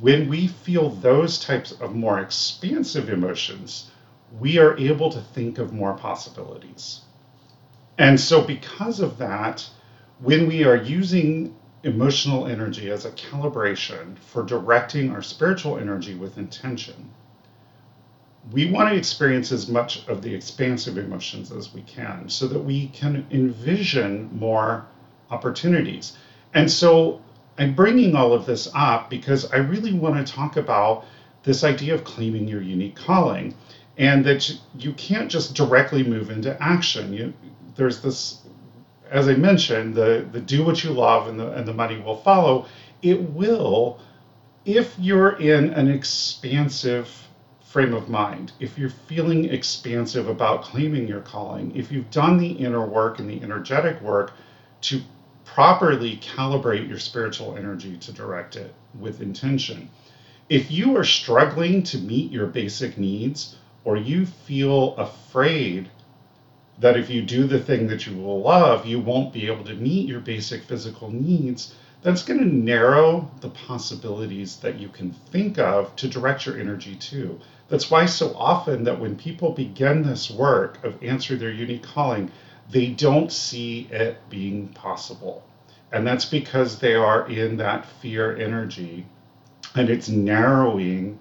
When 0.00 0.28
we 0.28 0.48
feel 0.48 0.90
those 0.90 1.38
types 1.38 1.72
of 1.72 1.94
more 1.94 2.20
expansive 2.20 3.08
emotions, 3.10 3.90
we 4.38 4.58
are 4.58 4.78
able 4.78 5.10
to 5.10 5.20
think 5.20 5.58
of 5.58 5.72
more 5.72 5.94
possibilities 5.94 7.00
and 7.98 8.20
so, 8.20 8.42
because 8.42 9.00
of 9.00 9.18
that, 9.18 9.68
when 10.20 10.46
we 10.46 10.64
are 10.64 10.76
using 10.76 11.56
emotional 11.82 12.46
energy 12.46 12.90
as 12.90 13.04
a 13.04 13.10
calibration 13.10 14.16
for 14.18 14.44
directing 14.44 15.10
our 15.10 15.22
spiritual 15.22 15.78
energy 15.78 16.14
with 16.14 16.38
intention, 16.38 17.10
we 18.52 18.70
want 18.70 18.88
to 18.90 18.96
experience 18.96 19.52
as 19.52 19.68
much 19.68 20.06
of 20.08 20.22
the 20.22 20.34
expansive 20.34 20.96
emotions 20.96 21.50
as 21.50 21.74
we 21.74 21.82
can 21.82 22.28
so 22.28 22.46
that 22.48 22.60
we 22.60 22.88
can 22.88 23.26
envision 23.32 24.30
more 24.32 24.86
opportunities. 25.30 26.16
And 26.54 26.70
so, 26.70 27.20
I'm 27.58 27.74
bringing 27.74 28.14
all 28.14 28.32
of 28.32 28.46
this 28.46 28.68
up 28.74 29.10
because 29.10 29.50
I 29.52 29.56
really 29.56 29.92
want 29.92 30.24
to 30.24 30.32
talk 30.32 30.56
about 30.56 31.04
this 31.42 31.64
idea 31.64 31.94
of 31.94 32.04
claiming 32.04 32.46
your 32.46 32.62
unique 32.62 32.94
calling 32.94 33.54
and 33.96 34.24
that 34.24 34.56
you 34.78 34.92
can't 34.92 35.30
just 35.30 35.54
directly 35.54 36.04
move 36.04 36.30
into 36.30 36.56
action. 36.62 37.12
You, 37.12 37.34
there's 37.74 38.00
this, 38.00 38.42
as 39.10 39.28
I 39.28 39.34
mentioned, 39.34 39.94
the 39.94 40.26
the 40.30 40.40
do 40.40 40.64
what 40.64 40.84
you 40.84 40.90
love 40.90 41.26
and 41.26 41.38
the 41.38 41.52
and 41.52 41.66
the 41.66 41.74
money 41.74 41.98
will 41.98 42.18
follow. 42.18 42.66
It 43.02 43.20
will, 43.20 44.00
if 44.64 44.94
you're 44.98 45.36
in 45.40 45.70
an 45.70 45.88
expansive 45.88 47.28
frame 47.64 47.92
of 47.92 48.08
mind, 48.08 48.52
if 48.60 48.78
you're 48.78 48.90
feeling 48.90 49.44
expansive 49.46 50.28
about 50.28 50.62
claiming 50.62 51.06
your 51.06 51.20
calling, 51.20 51.74
if 51.76 51.92
you've 51.92 52.10
done 52.10 52.38
the 52.38 52.50
inner 52.50 52.86
work 52.86 53.18
and 53.18 53.28
the 53.28 53.42
energetic 53.42 54.00
work 54.00 54.32
to 54.82 55.02
properly 55.54 56.16
calibrate 56.18 56.88
your 56.88 56.98
spiritual 56.98 57.56
energy 57.56 57.96
to 57.96 58.12
direct 58.12 58.54
it 58.56 58.72
with 58.98 59.20
intention. 59.20 59.88
If 60.48 60.70
you 60.70 60.96
are 60.96 61.04
struggling 61.04 61.82
to 61.84 61.98
meet 61.98 62.30
your 62.30 62.46
basic 62.46 62.96
needs 62.96 63.56
or 63.84 63.96
you 63.96 64.26
feel 64.26 64.94
afraid 64.96 65.88
that 66.78 66.96
if 66.96 67.10
you 67.10 67.22
do 67.22 67.46
the 67.46 67.58
thing 67.58 67.86
that 67.88 68.06
you 68.06 68.16
will 68.16 68.42
love, 68.42 68.86
you 68.86 69.00
won't 69.00 69.32
be 69.32 69.46
able 69.46 69.64
to 69.64 69.74
meet 69.74 70.08
your 70.08 70.20
basic 70.20 70.62
physical 70.62 71.10
needs, 71.10 71.74
that's 72.02 72.22
going 72.22 72.38
to 72.38 72.46
narrow 72.46 73.28
the 73.40 73.50
possibilities 73.50 74.56
that 74.56 74.78
you 74.78 74.88
can 74.88 75.10
think 75.10 75.58
of 75.58 75.94
to 75.96 76.08
direct 76.08 76.46
your 76.46 76.58
energy 76.58 76.94
to. 76.94 77.40
That's 77.68 77.90
why 77.90 78.06
so 78.06 78.34
often 78.36 78.84
that 78.84 79.00
when 79.00 79.16
people 79.16 79.50
begin 79.50 80.02
this 80.02 80.30
work 80.30 80.82
of 80.84 81.02
answering 81.02 81.40
their 81.40 81.50
unique 81.50 81.82
calling, 81.82 82.30
they 82.70 82.88
don't 82.88 83.32
see 83.32 83.88
it 83.90 84.18
being 84.28 84.68
possible. 84.68 85.42
And 85.92 86.06
that's 86.06 86.26
because 86.26 86.78
they 86.78 86.94
are 86.94 87.28
in 87.28 87.56
that 87.56 87.86
fear 87.86 88.36
energy 88.36 89.06
and 89.74 89.88
it's 89.88 90.08
narrowing 90.08 91.18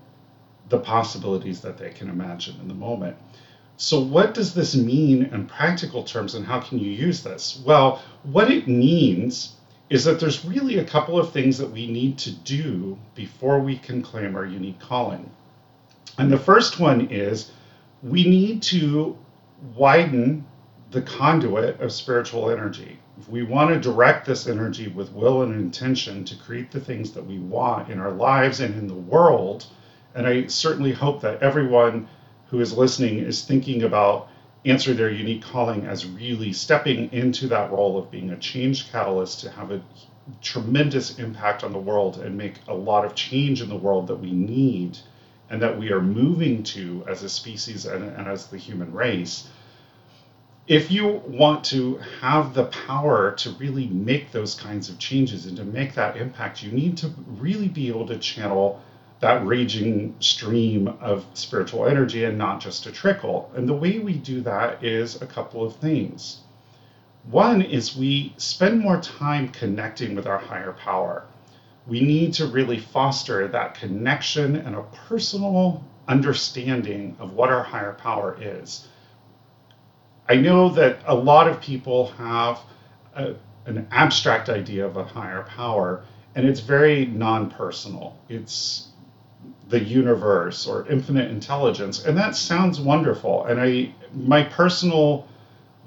the 0.70 0.80
possibilities 0.80 1.62
that 1.62 1.78
they 1.78 1.90
can 1.90 2.10
imagine 2.10 2.60
in 2.60 2.68
the 2.68 2.74
moment. 2.74 3.16
So, 3.78 4.00
what 4.00 4.34
does 4.34 4.54
this 4.54 4.76
mean 4.76 5.26
in 5.26 5.46
practical 5.46 6.04
terms, 6.04 6.34
and 6.34 6.46
how 6.46 6.60
can 6.60 6.80
you 6.80 6.90
use 6.90 7.22
this? 7.22 7.62
Well, 7.64 8.02
what 8.24 8.50
it 8.50 8.68
means 8.68 9.54
is 9.90 10.04
that 10.06 10.20
there's 10.20 10.44
really 10.44 10.80
a 10.80 10.84
couple 10.84 11.20
of 11.20 11.32
things 11.32 11.60
that 11.60 11.72
we 11.72 11.88
need 11.88 12.18
to 12.18 12.32
do 12.32 12.98
before 13.14 13.60
we 13.60 13.78
can 13.78 14.02
claim 14.02 14.36
our 14.36 14.46
unique 14.46 14.80
calling. 14.80 15.30
And 16.18 16.32
the 16.32 16.40
first 16.40 16.80
one 16.80 17.10
is 17.12 17.52
we 18.02 18.28
need 18.28 18.64
to 18.64 19.16
widen 19.76 20.46
the 20.92 21.02
conduit 21.02 21.80
of 21.82 21.92
spiritual 21.92 22.50
energy. 22.50 23.00
If 23.20 23.28
we 23.30 23.44
want 23.44 23.74
to 23.74 23.80
direct 23.80 24.26
this 24.26 24.48
energy 24.48 24.88
with 24.88 25.12
will 25.12 25.42
and 25.42 25.54
intention 25.54 26.24
to 26.26 26.36
create 26.36 26.72
the 26.72 26.80
things 26.80 27.12
that 27.12 27.26
we 27.26 27.40
want 27.40 27.90
in 27.90 28.00
our 28.00 28.12
lives 28.12 28.60
and 28.62 28.76
in 28.76 28.88
the 28.88 28.94
world, 28.94 29.66
and 30.16 30.26
I 30.26 30.48
certainly 30.48 30.94
hope 30.94 31.22
that 31.22 31.44
everyone 31.44 32.08
who 32.48 32.62
is 32.62 32.78
listening 32.78 33.20
is 33.20 33.44
thinking 33.44 33.84
about 33.84 34.30
answer 34.66 34.94
their 34.94 35.10
unique 35.10 35.44
calling 35.44 35.86
as 35.86 36.06
really 36.06 36.54
stepping 36.54 37.12
into 37.12 37.48
that 37.48 37.72
role 37.72 37.98
of 37.98 38.12
being 38.12 38.30
a 38.32 38.38
change 38.38 38.92
catalyst 38.92 39.42
to 39.42 39.50
have 39.52 39.72
a 39.72 39.82
tremendous 40.42 41.20
impact 41.20 41.64
on 41.64 41.72
the 41.72 41.80
world 41.80 42.18
and 42.18 42.38
make 42.38 42.56
a 42.68 42.74
lot 42.74 43.06
of 43.06 43.16
change 43.16 43.62
in 43.62 43.70
the 43.70 43.76
world 43.76 44.08
that 44.08 44.16
we 44.16 44.32
need 44.32 44.98
and 45.50 45.62
that 45.62 45.78
we 45.78 45.92
are 45.92 46.02
moving 46.02 46.64
to 46.64 47.04
as 47.08 47.24
a 47.24 47.30
species 47.30 47.86
and, 47.86 48.04
and 48.04 48.28
as 48.28 48.48
the 48.48 48.58
human 48.58 48.92
race. 48.92 49.48
If 50.68 50.92
you 50.92 51.22
want 51.26 51.64
to 51.68 51.96
have 52.20 52.54
the 52.54 52.66
power 52.66 53.32
to 53.38 53.52
really 53.52 53.88
make 53.88 54.34
those 54.34 54.54
kinds 54.54 54.90
of 54.90 55.00
changes 55.00 55.46
and 55.46 55.56
to 55.56 55.64
make 55.64 55.94
that 55.94 56.18
impact, 56.18 56.62
you 56.62 56.74
need 56.74 56.98
to 56.98 57.14
really 57.26 57.70
be 57.70 57.88
able 57.88 58.06
to 58.08 58.18
channel 58.18 58.82
that 59.22 59.46
raging 59.48 60.16
stream 60.20 60.90
of 61.00 61.26
spiritual 61.36 61.88
energy 61.88 62.26
and 62.26 62.38
not 62.38 62.60
just 62.60 62.86
a 62.86 62.92
trickle. 62.92 63.50
And 63.56 63.66
the 63.66 63.74
way 63.74 64.00
we 64.00 64.16
do 64.16 64.42
that 64.42 64.84
is 64.84 65.22
a 65.22 65.26
couple 65.26 65.66
of 65.66 65.78
things. 65.78 66.42
One 67.24 67.62
is 67.62 67.96
we 67.96 68.34
spend 68.36 68.82
more 68.82 69.00
time 69.00 69.48
connecting 69.48 70.16
with 70.16 70.28
our 70.28 70.38
higher 70.38 70.74
power. 70.74 71.24
We 71.88 72.02
need 72.02 72.34
to 72.34 72.46
really 72.46 72.80
foster 72.80 73.48
that 73.48 73.76
connection 73.76 74.58
and 74.58 74.76
a 74.76 74.84
personal 75.08 75.86
understanding 76.10 77.16
of 77.20 77.32
what 77.32 77.52
our 77.52 77.64
higher 77.64 77.94
power 77.94 78.38
is. 78.42 78.86
I 80.30 80.36
know 80.36 80.70
that 80.70 81.00
a 81.06 81.16
lot 81.16 81.48
of 81.48 81.62
people 81.62 82.08
have 82.18 82.60
a, 83.16 83.36
an 83.66 83.88
abstract 83.92 84.50
idea 84.50 84.86
of 84.86 84.98
a 84.98 85.04
higher 85.04 85.44
power, 85.44 86.04
and 86.36 86.48
it's 86.48 86.60
very 86.60 87.06
non 87.06 87.50
personal. 87.50 88.18
It's 88.30 88.88
the 89.70 89.84
universe 89.84 90.66
or 90.66 90.88
infinite 90.88 91.30
intelligence 91.30 92.06
and 92.06 92.18
that 92.18 92.34
sounds 92.34 92.80
wonderful 92.80 93.44
and 93.48 93.60
i 93.60 93.94
my 94.14 94.42
personal 94.42 95.28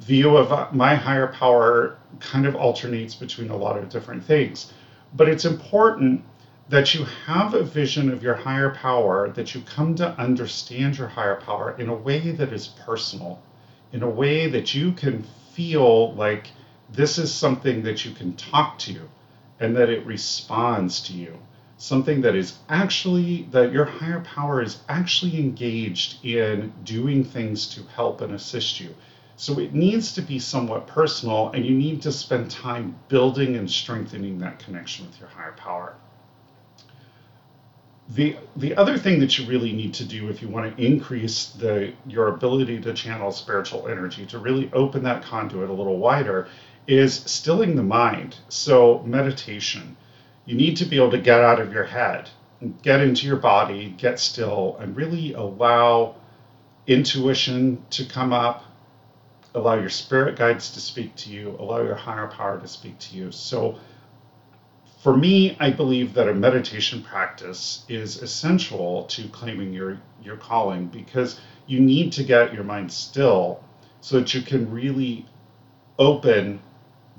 view 0.01 0.37
of 0.37 0.53
uh, 0.53 0.69
my 0.73 0.95
higher 0.95 1.29
power 1.29 1.99
kind 2.19 2.47
of 2.47 2.57
alternates 2.57 3.15
between 3.15 3.51
a 3.51 3.57
lot 3.57 3.79
of 3.79 3.89
different 3.89 4.25
things. 4.25 4.73
But 5.15 5.29
it's 5.29 5.45
important 5.45 6.25
that 6.69 6.95
you 6.95 7.05
have 7.27 7.55
a 7.55 7.63
vision 7.63 8.11
of 8.11 8.23
your 8.23 8.35
higher 8.35 8.71
power, 8.71 9.31
that 9.31 9.55
you 9.55 9.61
come 9.63 9.95
to 9.97 10.09
understand 10.19 10.97
your 10.97 11.09
higher 11.09 11.37
power 11.37 11.77
in 11.79 11.89
a 11.89 11.95
way 11.95 12.31
that 12.33 12.53
is 12.53 12.69
personal, 12.69 13.43
in 13.93 14.03
a 14.03 14.09
way 14.09 14.49
that 14.49 14.75
you 14.75 14.93
can 14.93 15.25
feel 15.53 16.13
like 16.15 16.49
this 16.91 17.19
is 17.19 17.33
something 17.33 17.83
that 17.83 18.05
you 18.05 18.13
can 18.13 18.35
talk 18.35 18.79
to 18.79 19.09
and 19.61 19.77
that 19.77 19.91
it 19.91 20.05
responds 20.07 21.01
to 21.01 21.13
you. 21.13 21.39
Something 21.77 22.21
that 22.23 22.35
is 22.35 22.59
actually, 22.69 23.49
that 23.53 23.73
your 23.73 23.85
higher 23.85 24.21
power 24.21 24.61
is 24.63 24.81
actually 24.89 25.39
engaged 25.39 26.25
in 26.25 26.73
doing 26.85 27.25
things 27.25 27.67
to 27.75 27.83
help 27.95 28.21
and 28.21 28.35
assist 28.35 28.81
you. 28.81 28.95
So 29.37 29.59
it 29.59 29.73
needs 29.73 30.13
to 30.15 30.23
be 30.23 30.39
somewhat 30.39 30.87
personal, 30.87 31.51
and 31.51 31.65
you 31.65 31.75
need 31.75 32.03
to 32.03 32.13
spend 32.13 32.51
time 32.51 32.97
building 33.09 33.57
and 33.57 33.71
strengthening 33.71 34.39
that 34.41 34.59
connection 34.59 35.07
with 35.07 35.19
your 35.19 35.31
higher 35.31 35.53
power. 35.53 35.95
The, 38.11 38.37
the 38.57 38.75
other 38.75 38.99
thing 38.99 39.21
that 39.21 39.39
you 39.39 39.47
really 39.47 39.73
need 39.73 39.95
to 39.95 40.05
do 40.05 40.29
if 40.31 40.43
you 40.43 40.49
want 40.49 40.77
to 40.77 40.85
increase 40.85 41.47
the 41.47 41.93
your 42.07 42.27
ability 42.27 42.81
to 42.81 42.93
channel 42.93 43.31
spiritual 43.31 43.87
energy, 43.87 44.27
to 44.27 44.39
really 44.39 44.69
open 44.73 45.05
that 45.05 45.23
conduit 45.23 45.71
a 45.71 45.73
little 45.73 45.99
wider, 45.99 46.49
is 46.89 47.15
stilling 47.15 47.77
the 47.77 47.85
mind. 47.85 48.37
So, 48.49 49.01
meditation. 49.05 49.97
You 50.45 50.57
need 50.57 50.77
to 50.79 50.87
be 50.87 50.97
able 50.97 51.13
to 51.13 51.19
get 51.19 51.41
out 51.41 51.61
of 51.61 51.73
your 51.73 51.85
head, 51.85 52.29
get 52.83 53.01
into 53.01 53.29
your 53.29 53.37
body, 53.37 53.95
get 53.97 54.19
still, 54.19 54.77
and 54.81 54.97
really 54.97 55.35
allow 55.35 56.17
intuition 56.89 57.85
to 57.91 58.05
come 58.05 58.33
up, 58.33 58.65
allow 59.55 59.75
your 59.75 59.89
spirit 59.89 60.37
guides 60.37 60.73
to 60.73 60.81
speak 60.81 61.15
to 61.17 61.31
you, 61.31 61.55
allow 61.61 61.83
your 61.83 61.95
higher 61.95 62.27
power 62.27 62.59
to 62.59 62.67
speak 62.67 62.99
to 62.99 63.17
you. 63.17 63.31
So, 63.31 63.79
for 65.01 65.17
me, 65.17 65.57
I 65.59 65.71
believe 65.71 66.13
that 66.15 66.29
a 66.29 66.35
meditation 66.35 67.03
practice 67.03 67.87
is 67.89 68.21
essential 68.21 69.05
to 69.05 69.29
claiming 69.29 69.73
your, 69.73 69.99
your 70.23 70.37
calling 70.37 70.89
because 70.89 71.41
you 71.67 71.81
need 71.81 72.13
to 72.13 72.23
get 72.23 72.53
your 72.53 72.65
mind 72.65 72.93
still 72.93 73.65
so 74.03 74.21
that 74.21 74.35
you 74.35 74.43
can 74.43 74.71
really 74.71 75.25
open 75.99 76.61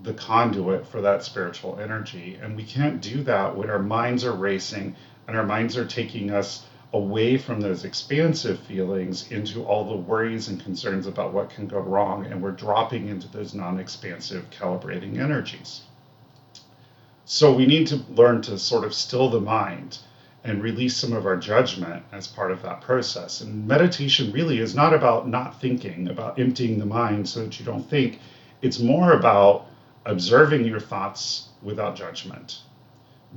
the 0.04 0.14
conduit 0.14 0.86
for 0.86 1.02
that 1.02 1.24
spiritual 1.24 1.80
energy. 1.80 2.38
And 2.40 2.56
we 2.56 2.66
can't 2.66 3.02
do 3.02 3.24
that 3.24 3.58
when 3.58 3.72
our 3.72 3.82
minds 3.82 4.26
are 4.26 4.36
racing 4.36 4.96
and 5.28 5.36
our 5.36 5.46
minds 5.46 5.76
are 5.76 5.86
taking 5.86 6.30
us 6.30 6.68
away 6.94 7.36
from 7.38 7.62
those 7.62 7.84
expansive 7.84 8.60
feelings 8.60 9.32
into 9.32 9.64
all 9.64 9.90
the 9.90 9.98
worries 9.98 10.50
and 10.50 10.64
concerns 10.64 11.08
about 11.08 11.34
what 11.34 11.50
can 11.50 11.66
go 11.66 11.80
wrong. 11.80 12.28
And 12.28 12.44
we're 12.44 12.52
dropping 12.52 13.08
into 13.08 13.28
those 13.28 13.56
non 13.56 13.80
expansive 13.80 14.52
calibrating 14.52 15.18
energies. 15.18 15.82
So 17.34 17.54
we 17.54 17.66
need 17.66 17.88
to 17.88 18.04
learn 18.10 18.42
to 18.42 18.60
sort 18.60 18.84
of 18.84 18.94
still 18.94 19.30
the 19.30 19.40
mind 19.40 20.00
and 20.44 20.62
release 20.62 20.98
some 20.98 21.14
of 21.14 21.26
our 21.26 21.38
judgment 21.38 22.04
as 22.12 22.28
part 22.28 22.52
of 22.52 22.62
that 22.64 22.82
process. 22.82 23.40
And 23.40 23.66
meditation 23.66 24.34
really 24.34 24.60
is 24.60 24.76
not 24.76 24.94
about 24.94 25.30
not 25.30 25.62
thinking, 25.62 26.10
about 26.10 26.38
emptying 26.38 26.78
the 26.78 26.86
mind 26.86 27.30
so 27.30 27.46
that 27.46 27.58
you 27.58 27.66
don't 27.66 27.90
think. 27.90 28.20
It's 28.62 28.80
more 28.80 29.14
about 29.14 29.68
observing 30.04 30.66
your 30.66 30.82
thoughts 30.82 31.48
without 31.64 31.96
judgment, 31.96 32.64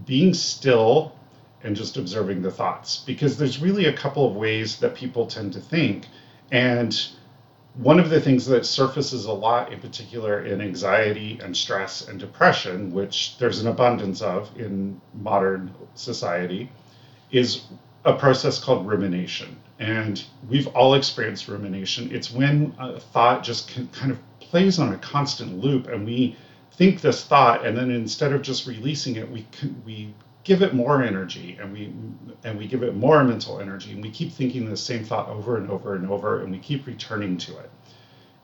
being 0.05 0.35
still 0.35 1.15
and 1.63 1.77
just 1.77 1.97
observing 1.97 2.43
the 2.43 2.51
thoughts. 2.51 3.05
Because 3.07 3.39
there's 3.39 3.63
really 3.63 3.85
a 3.85 3.97
couple 3.97 4.29
of 4.29 4.35
ways 4.35 4.81
that 4.81 4.97
people 4.97 5.29
tend 5.29 5.53
to 5.53 5.61
think. 5.61 6.09
And 6.51 7.01
one 7.75 7.99
of 7.99 8.09
the 8.09 8.21
things 8.21 8.47
that 8.47 8.65
surfaces 8.65 9.25
a 9.25 9.33
lot, 9.33 9.73
in 9.73 9.81
particular 9.81 10.45
in 10.45 10.61
anxiety 10.61 11.41
and 11.43 11.57
stress 11.57 12.07
and 12.09 12.21
depression, 12.21 12.93
which 12.93 13.37
there's 13.39 13.61
an 13.61 13.67
abundance 13.67 14.23
of 14.23 14.51
in 14.59 15.01
modern 15.13 15.75
society, 15.95 16.71
is 17.33 17.63
a 18.05 18.13
process 18.15 18.63
called 18.63 18.87
rumination. 18.87 19.57
And 19.81 20.23
we've 20.49 20.69
all 20.69 20.95
experienced 20.95 21.49
rumination. 21.49 22.15
It's 22.15 22.31
when 22.31 22.75
a 22.79 23.01
thought 23.01 23.43
just 23.43 23.69
kind 23.93 24.13
of 24.13 24.19
plays 24.39 24.79
on 24.79 24.93
a 24.93 24.99
constant 24.99 25.59
loop 25.59 25.89
and 25.89 26.07
we 26.07 26.37
think 26.73 27.01
this 27.01 27.25
thought 27.25 27.67
and 27.67 27.77
then 27.77 27.91
instead 27.91 28.33
of 28.33 28.43
just 28.43 28.67
releasing 28.67 29.17
it 29.17 29.31
we 29.31 29.47
we 29.85 30.13
give 30.45 30.63
it 30.63 30.75
more 30.75 31.03
energy 31.03 31.59
and 31.61 31.73
we 31.73 31.93
and 32.45 32.59
we 32.59 32.67
give 32.67 32.83
it 32.83 32.95
more 32.95 33.25
mental 33.25 33.61
energy 33.61 33.93
and 33.93 34.03
we 34.03 34.11
keep 34.11 34.31
thinking 34.31 34.69
the 34.69 34.77
same 34.77 35.03
thought 35.03 35.29
over 35.29 35.57
and 35.57 35.71
over 35.71 35.95
and 35.97 36.09
over 36.11 36.43
and 36.43 36.53
we 36.53 36.59
keep 36.59 36.87
returning 36.87 37.39
to 37.39 37.59
it. 37.59 37.71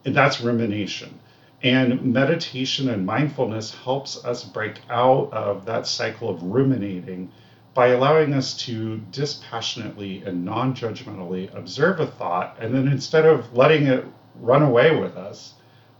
And 0.06 0.16
that's 0.16 0.40
rumination. 0.40 1.20
And 1.62 2.14
meditation 2.14 2.88
and 2.88 3.04
mindfulness 3.04 3.74
helps 3.74 4.24
us 4.24 4.42
break 4.42 4.80
out 4.88 5.30
of 5.34 5.66
that 5.66 5.86
cycle 5.86 6.30
of 6.30 6.42
ruminating 6.42 7.30
by 7.74 7.88
allowing 7.88 8.32
us 8.32 8.56
to 8.56 8.98
dispassionately 9.12 10.22
and 10.24 10.42
non-judgmentally 10.44 11.54
observe 11.54 12.00
a 12.00 12.06
thought 12.06 12.56
and 12.60 12.74
then 12.74 12.88
instead 12.88 13.26
of 13.26 13.54
letting 13.54 13.86
it 13.86 14.06
run 14.36 14.62
away 14.62 14.96
with 14.98 15.16
us 15.18 15.54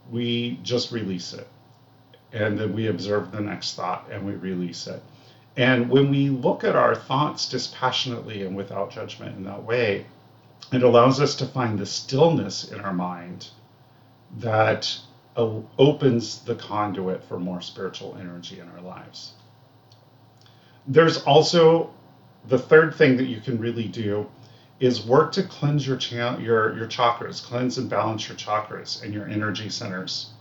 we 0.09 0.59
just 0.63 0.91
release 0.91 1.33
it. 1.33 1.47
And 2.33 2.57
then 2.57 2.73
we 2.73 2.87
observe 2.87 3.31
the 3.31 3.39
next 3.39 3.75
thought 3.75 4.07
and 4.11 4.25
we 4.25 4.33
release 4.33 4.87
it. 4.87 5.01
And 5.57 5.89
when 5.89 6.09
we 6.09 6.29
look 6.29 6.63
at 6.63 6.75
our 6.75 6.95
thoughts 6.95 7.49
dispassionately 7.49 8.43
and 8.43 8.55
without 8.55 8.91
judgment 8.91 9.35
in 9.35 9.43
that 9.43 9.63
way, 9.63 10.05
it 10.71 10.83
allows 10.83 11.19
us 11.19 11.35
to 11.35 11.45
find 11.45 11.77
the 11.77 11.85
stillness 11.85 12.71
in 12.71 12.79
our 12.79 12.93
mind 12.93 13.49
that 14.37 14.97
opens 15.35 16.39
the 16.39 16.55
conduit 16.55 17.23
for 17.23 17.39
more 17.39 17.61
spiritual 17.61 18.17
energy 18.19 18.59
in 18.59 18.67
our 18.69 18.81
lives. 18.81 19.33
There's 20.87 21.21
also 21.23 21.93
the 22.47 22.57
third 22.57 22.95
thing 22.95 23.17
that 23.17 23.27
you 23.27 23.39
can 23.39 23.59
really 23.59 23.87
do 23.87 24.29
is 24.79 25.05
work 25.05 25.31
to 25.33 25.43
cleanse 25.43 25.85
your 25.85 25.97
cha- 25.97 26.37
your 26.37 26.75
your 26.75 26.87
chakras, 26.87 27.43
cleanse 27.43 27.77
and 27.77 27.89
balance 27.89 28.27
your 28.27 28.37
chakras 28.37 29.03
and 29.03 29.13
your 29.13 29.27
energy 29.27 29.69
centers. 29.69 30.31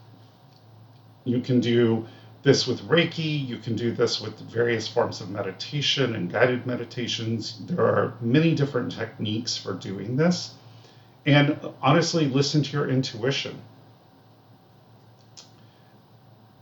You 1.24 1.40
can 1.40 1.60
do 1.60 2.06
this 2.42 2.66
with 2.66 2.80
Reiki, 2.88 3.46
you 3.46 3.58
can 3.58 3.76
do 3.76 3.92
this 3.92 4.20
with 4.20 4.38
various 4.40 4.88
forms 4.88 5.20
of 5.20 5.30
meditation 5.30 6.14
and 6.14 6.32
guided 6.32 6.66
meditations. 6.66 7.60
There 7.66 7.84
are 7.84 8.14
many 8.20 8.54
different 8.54 8.92
techniques 8.92 9.56
for 9.56 9.74
doing 9.74 10.16
this. 10.16 10.54
And 11.26 11.58
honestly, 11.82 12.26
listen 12.26 12.62
to 12.62 12.72
your 12.72 12.88
intuition. 12.88 13.60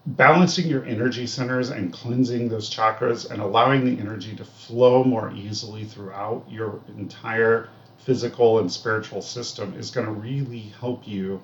Balancing 0.04 0.66
your 0.66 0.84
energy 0.84 1.26
centers 1.26 1.70
and 1.70 1.92
cleansing 1.92 2.48
those 2.48 2.74
chakras 2.74 3.30
and 3.30 3.40
allowing 3.40 3.84
the 3.84 4.00
energy 4.00 4.34
to 4.34 4.44
flow 4.44 5.04
more 5.04 5.30
easily 5.32 5.84
throughout 5.84 6.44
your 6.50 6.80
entire 6.96 7.68
physical 7.98 8.58
and 8.58 8.72
spiritual 8.72 9.22
system 9.22 9.74
is 9.78 9.90
going 9.90 10.06
to 10.06 10.12
really 10.12 10.72
help 10.80 11.06
you 11.06 11.40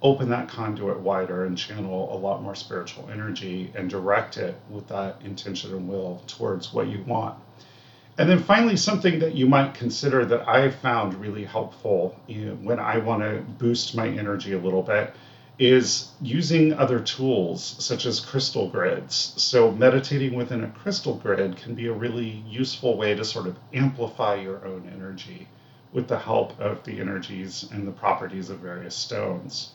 open 0.00 0.28
that 0.28 0.48
conduit 0.48 1.00
wider 1.00 1.44
and 1.44 1.58
channel 1.58 2.14
a 2.14 2.16
lot 2.16 2.42
more 2.42 2.54
spiritual 2.54 3.08
energy 3.12 3.72
and 3.74 3.90
direct 3.90 4.36
it 4.36 4.54
with 4.70 4.86
that 4.88 5.20
intention 5.22 5.72
and 5.74 5.88
will 5.88 6.22
towards 6.26 6.72
what 6.72 6.86
you 6.86 7.02
want. 7.04 7.36
And 8.16 8.28
then 8.28 8.42
finally, 8.42 8.76
something 8.76 9.20
that 9.20 9.34
you 9.34 9.46
might 9.46 9.74
consider 9.74 10.24
that 10.24 10.48
I 10.48 10.70
found 10.70 11.14
really 11.14 11.44
helpful 11.44 12.18
when 12.26 12.80
I 12.80 12.98
want 12.98 13.22
to 13.22 13.44
boost 13.58 13.94
my 13.96 14.08
energy 14.08 14.54
a 14.54 14.58
little 14.58 14.82
bit 14.82 15.14
is 15.58 16.10
using 16.20 16.72
other 16.72 17.00
tools 17.00 17.76
such 17.78 18.06
as 18.06 18.20
crystal 18.20 18.68
grids. 18.68 19.34
So, 19.36 19.72
meditating 19.72 20.34
within 20.34 20.62
a 20.62 20.70
crystal 20.70 21.14
grid 21.14 21.56
can 21.56 21.74
be 21.74 21.86
a 21.86 21.92
really 21.92 22.44
useful 22.48 22.96
way 22.96 23.14
to 23.14 23.24
sort 23.24 23.48
of 23.48 23.56
amplify 23.72 24.36
your 24.36 24.64
own 24.64 24.88
energy 24.92 25.48
with 25.92 26.06
the 26.06 26.18
help 26.18 26.58
of 26.60 26.84
the 26.84 27.00
energies 27.00 27.68
and 27.72 27.86
the 27.86 27.92
properties 27.92 28.50
of 28.50 28.58
various 28.58 28.94
stones. 28.94 29.72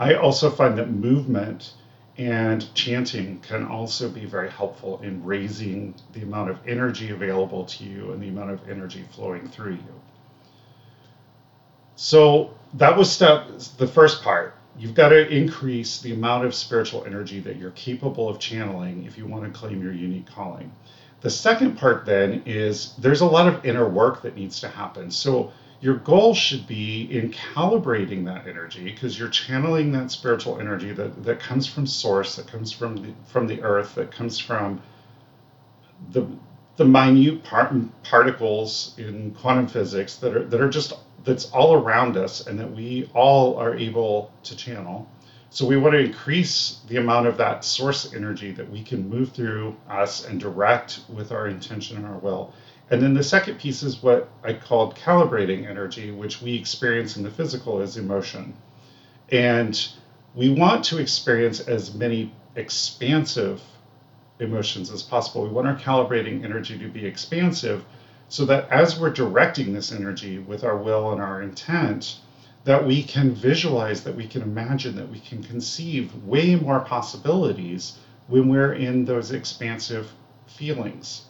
I 0.00 0.14
also 0.14 0.48
find 0.48 0.78
that 0.78 0.90
movement 0.90 1.74
and 2.16 2.74
chanting 2.74 3.38
can 3.40 3.66
also 3.66 4.08
be 4.08 4.24
very 4.24 4.50
helpful 4.50 4.98
in 5.02 5.22
raising 5.22 5.94
the 6.14 6.22
amount 6.22 6.50
of 6.50 6.58
energy 6.66 7.10
available 7.10 7.66
to 7.66 7.84
you 7.84 8.12
and 8.12 8.22
the 8.22 8.28
amount 8.28 8.50
of 8.50 8.66
energy 8.68 9.04
flowing 9.12 9.46
through 9.46 9.74
you. 9.74 10.00
So 11.96 12.54
that 12.74 12.96
was 12.96 13.12
step 13.12 13.48
the 13.76 13.86
first 13.86 14.22
part. 14.22 14.56
You've 14.78 14.94
got 14.94 15.10
to 15.10 15.28
increase 15.28 16.00
the 16.00 16.14
amount 16.14 16.46
of 16.46 16.54
spiritual 16.54 17.04
energy 17.04 17.40
that 17.40 17.56
you're 17.56 17.72
capable 17.72 18.26
of 18.26 18.38
channeling 18.38 19.04
if 19.04 19.18
you 19.18 19.26
want 19.26 19.44
to 19.44 19.58
claim 19.58 19.82
your 19.82 19.92
unique 19.92 20.26
calling. 20.26 20.72
The 21.20 21.30
second 21.30 21.76
part 21.76 22.06
then 22.06 22.42
is 22.46 22.94
there's 22.96 23.20
a 23.20 23.26
lot 23.26 23.48
of 23.48 23.66
inner 23.66 23.86
work 23.86 24.22
that 24.22 24.34
needs 24.34 24.60
to 24.60 24.68
happen. 24.68 25.10
So 25.10 25.52
your 25.80 25.96
goal 25.96 26.34
should 26.34 26.66
be 26.66 27.02
in 27.10 27.32
calibrating 27.32 28.24
that 28.26 28.46
energy 28.46 28.84
because 28.84 29.18
you're 29.18 29.28
channeling 29.28 29.92
that 29.92 30.10
spiritual 30.10 30.60
energy 30.60 30.92
that, 30.92 31.24
that 31.24 31.40
comes 31.40 31.66
from 31.66 31.86
source 31.86 32.36
that 32.36 32.46
comes 32.46 32.72
from 32.72 32.96
the, 32.96 33.14
from 33.26 33.46
the 33.46 33.62
earth 33.62 33.94
that 33.94 34.10
comes 34.10 34.38
from 34.38 34.80
the 36.12 36.26
the 36.76 36.84
minute 36.84 37.44
part, 37.44 37.74
particles 38.04 38.94
in 38.96 39.32
quantum 39.32 39.66
physics 39.66 40.16
that 40.16 40.36
are 40.36 40.44
that 40.46 40.60
are 40.60 40.70
just 40.70 40.94
that's 41.24 41.50
all 41.50 41.74
around 41.74 42.16
us 42.16 42.46
and 42.46 42.58
that 42.58 42.70
we 42.70 43.10
all 43.14 43.56
are 43.56 43.76
able 43.76 44.32
to 44.44 44.56
channel. 44.56 45.08
So 45.50 45.66
we 45.66 45.76
want 45.76 45.94
to 45.94 46.00
increase 46.00 46.80
the 46.88 46.96
amount 46.96 47.26
of 47.26 47.36
that 47.38 47.64
source 47.64 48.14
energy 48.14 48.52
that 48.52 48.70
we 48.70 48.82
can 48.82 49.10
move 49.10 49.32
through 49.32 49.76
us 49.88 50.24
and 50.24 50.40
direct 50.40 51.00
with 51.08 51.32
our 51.32 51.48
intention 51.48 51.96
and 51.98 52.06
our 52.06 52.18
will. 52.18 52.54
And 52.90 53.00
then 53.00 53.14
the 53.14 53.22
second 53.22 53.60
piece 53.60 53.84
is 53.84 54.02
what 54.02 54.28
I 54.42 54.52
called 54.52 54.96
calibrating 54.96 55.68
energy, 55.68 56.10
which 56.10 56.42
we 56.42 56.56
experience 56.56 57.16
in 57.16 57.22
the 57.22 57.30
physical 57.30 57.80
as 57.80 57.96
emotion. 57.96 58.54
And 59.30 59.88
we 60.34 60.50
want 60.50 60.84
to 60.86 60.98
experience 60.98 61.60
as 61.60 61.94
many 61.94 62.34
expansive 62.56 63.62
emotions 64.40 64.90
as 64.90 65.04
possible. 65.04 65.44
We 65.44 65.50
want 65.50 65.68
our 65.68 65.76
calibrating 65.76 66.44
energy 66.44 66.78
to 66.78 66.88
be 66.88 67.06
expansive 67.06 67.84
so 68.28 68.44
that 68.46 68.68
as 68.70 68.98
we're 68.98 69.10
directing 69.10 69.72
this 69.72 69.92
energy 69.92 70.38
with 70.38 70.64
our 70.64 70.76
will 70.76 71.12
and 71.12 71.20
our 71.20 71.42
intent, 71.42 72.18
that 72.64 72.84
we 72.84 73.02
can 73.02 73.34
visualize, 73.34 74.02
that 74.04 74.16
we 74.16 74.26
can 74.26 74.42
imagine, 74.42 74.96
that 74.96 75.08
we 75.08 75.20
can 75.20 75.42
conceive 75.42 76.14
way 76.24 76.56
more 76.56 76.80
possibilities 76.80 77.98
when 78.26 78.48
we're 78.48 78.74
in 78.74 79.04
those 79.04 79.30
expansive 79.30 80.12
feelings. 80.46 81.22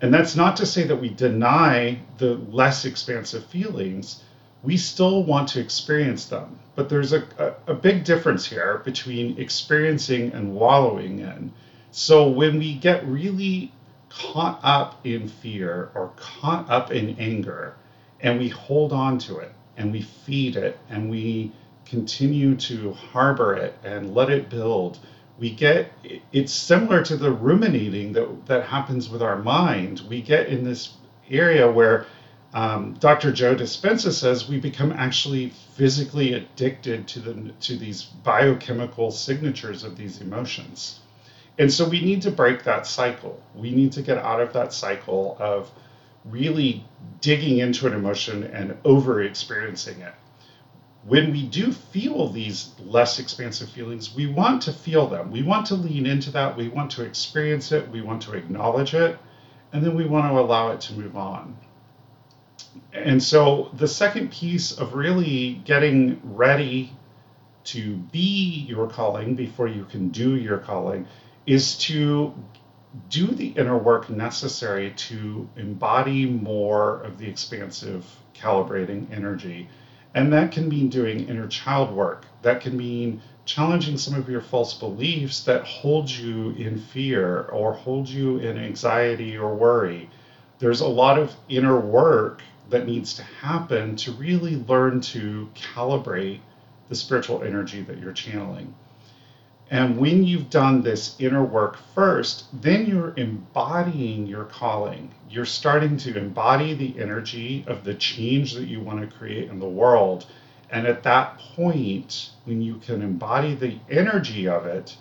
And 0.00 0.12
that's 0.12 0.34
not 0.34 0.56
to 0.56 0.66
say 0.66 0.84
that 0.84 0.96
we 0.96 1.10
deny 1.10 1.98
the 2.18 2.34
less 2.50 2.84
expansive 2.84 3.44
feelings. 3.46 4.22
We 4.62 4.76
still 4.76 5.24
want 5.24 5.48
to 5.50 5.60
experience 5.60 6.26
them. 6.26 6.58
But 6.74 6.88
there's 6.88 7.12
a, 7.12 7.24
a, 7.38 7.72
a, 7.72 7.74
big 7.74 8.04
difference 8.04 8.46
here 8.46 8.78
between 8.84 9.38
experiencing 9.38 10.32
and 10.32 10.54
wallowing 10.54 11.18
in. 11.18 11.52
So 11.90 12.28
when 12.28 12.58
we 12.58 12.74
get 12.74 13.06
really 13.06 13.72
caught 14.08 14.60
up 14.62 15.04
in 15.04 15.28
fear 15.28 15.90
or 15.94 16.12
caught 16.16 16.70
up 16.70 16.90
in 16.90 17.18
anger 17.18 17.76
and 18.20 18.38
we 18.38 18.48
hold 18.48 18.92
on 18.92 19.18
to 19.18 19.38
it 19.38 19.52
and 19.76 19.92
we 19.92 20.02
feed 20.02 20.56
it 20.56 20.78
and 20.88 21.10
we 21.10 21.52
continue 21.84 22.54
to 22.54 22.92
harbor 22.92 23.54
it 23.54 23.76
and 23.84 24.14
let 24.14 24.30
it 24.30 24.48
build 24.48 24.98
we 25.40 25.50
get 25.50 25.90
it's 26.32 26.52
similar 26.52 27.02
to 27.02 27.16
the 27.16 27.32
ruminating 27.32 28.12
that 28.12 28.46
that 28.46 28.64
happens 28.64 29.08
with 29.08 29.22
our 29.22 29.36
mind 29.36 30.02
we 30.08 30.22
get 30.22 30.46
in 30.48 30.62
this 30.62 30.94
area 31.30 31.70
where 31.70 32.06
um, 32.52 32.94
Dr. 32.94 33.30
Joe 33.30 33.54
Dispenza 33.54 34.12
says 34.12 34.48
we 34.48 34.58
become 34.58 34.92
actually 34.92 35.50
physically 35.74 36.32
addicted 36.34 37.06
to 37.08 37.20
the 37.20 37.52
to 37.60 37.76
these 37.76 38.02
biochemical 38.02 39.12
signatures 39.12 39.84
of 39.84 39.96
these 39.96 40.20
emotions. 40.20 40.98
And 41.58 41.72
so 41.72 41.88
we 41.88 42.00
need 42.00 42.22
to 42.22 42.30
break 42.30 42.64
that 42.64 42.86
cycle. 42.86 43.40
We 43.54 43.70
need 43.70 43.92
to 43.92 44.02
get 44.02 44.18
out 44.18 44.40
of 44.40 44.52
that 44.54 44.72
cycle 44.72 45.36
of 45.38 45.70
really 46.24 46.84
digging 47.20 47.58
into 47.58 47.86
an 47.86 47.92
emotion 47.92 48.44
and 48.44 48.76
over 48.84 49.22
experiencing 49.22 50.00
it. 50.00 50.14
When 51.04 51.32
we 51.32 51.46
do 51.46 51.72
feel 51.72 52.28
these 52.28 52.72
less 52.78 53.18
expansive 53.18 53.70
feelings, 53.70 54.14
we 54.14 54.26
want 54.26 54.62
to 54.62 54.72
feel 54.72 55.06
them. 55.06 55.30
We 55.30 55.42
want 55.42 55.66
to 55.66 55.74
lean 55.74 56.06
into 56.06 56.30
that. 56.32 56.56
We 56.56 56.68
want 56.68 56.90
to 56.92 57.04
experience 57.04 57.72
it. 57.72 57.88
We 57.88 58.02
want 58.02 58.22
to 58.22 58.34
acknowledge 58.34 58.94
it. 58.94 59.18
And 59.72 59.84
then 59.84 59.94
we 59.94 60.04
want 60.04 60.30
to 60.30 60.38
allow 60.38 60.72
it 60.72 60.80
to 60.82 60.94
move 60.94 61.16
on. 61.16 61.56
And 62.92 63.22
so 63.22 63.70
the 63.74 63.88
second 63.88 64.30
piece 64.30 64.72
of 64.72 64.94
really 64.94 65.62
getting 65.64 66.20
ready 66.22 66.92
to 67.64 67.96
be 67.96 68.66
your 68.68 68.88
calling 68.88 69.34
before 69.34 69.68
you 69.68 69.84
can 69.84 70.10
do 70.10 70.36
your 70.36 70.58
calling 70.58 71.06
is 71.46 71.76
to 71.78 72.34
do 73.08 73.26
the 73.28 73.48
inner 73.48 73.78
work 73.78 74.10
necessary 74.10 74.92
to 74.96 75.48
embody 75.56 76.26
more 76.26 77.02
of 77.02 77.18
the 77.18 77.28
expansive 77.28 78.04
calibrating 78.34 79.12
energy. 79.12 79.68
And 80.14 80.32
that 80.32 80.52
can 80.52 80.68
mean 80.68 80.88
doing 80.88 81.28
inner 81.28 81.46
child 81.46 81.92
work. 81.92 82.26
That 82.42 82.60
can 82.60 82.76
mean 82.76 83.22
challenging 83.44 83.96
some 83.96 84.14
of 84.14 84.28
your 84.28 84.40
false 84.40 84.74
beliefs 84.74 85.44
that 85.44 85.64
hold 85.64 86.10
you 86.10 86.50
in 86.50 86.78
fear 86.78 87.42
or 87.42 87.72
hold 87.72 88.08
you 88.08 88.38
in 88.38 88.58
anxiety 88.58 89.36
or 89.36 89.54
worry. 89.54 90.10
There's 90.58 90.80
a 90.80 90.88
lot 90.88 91.18
of 91.18 91.34
inner 91.48 91.78
work 91.78 92.42
that 92.70 92.86
needs 92.86 93.14
to 93.14 93.22
happen 93.22 93.96
to 93.96 94.12
really 94.12 94.56
learn 94.56 95.00
to 95.00 95.48
calibrate 95.54 96.40
the 96.88 96.94
spiritual 96.94 97.42
energy 97.42 97.82
that 97.82 97.98
you're 97.98 98.12
channeling. 98.12 98.74
And 99.70 99.98
when 99.98 100.24
you've 100.24 100.50
done 100.50 100.82
this 100.82 101.14
inner 101.20 101.44
work 101.44 101.78
first, 101.94 102.46
then 102.60 102.86
you're 102.86 103.14
embodying 103.16 104.26
your 104.26 104.44
calling. 104.44 105.14
You're 105.28 105.44
starting 105.44 105.96
to 105.98 106.18
embody 106.18 106.74
the 106.74 106.98
energy 107.00 107.64
of 107.68 107.84
the 107.84 107.94
change 107.94 108.54
that 108.54 108.66
you 108.66 108.80
want 108.80 109.00
to 109.00 109.16
create 109.16 109.48
in 109.48 109.60
the 109.60 109.68
world. 109.68 110.26
And 110.70 110.88
at 110.88 111.04
that 111.04 111.38
point, 111.38 112.30
when 112.44 112.60
you 112.60 112.78
can 112.78 113.00
embody 113.00 113.54
the 113.54 113.78
energy 113.88 114.48
of 114.48 114.66
it, 114.66 114.96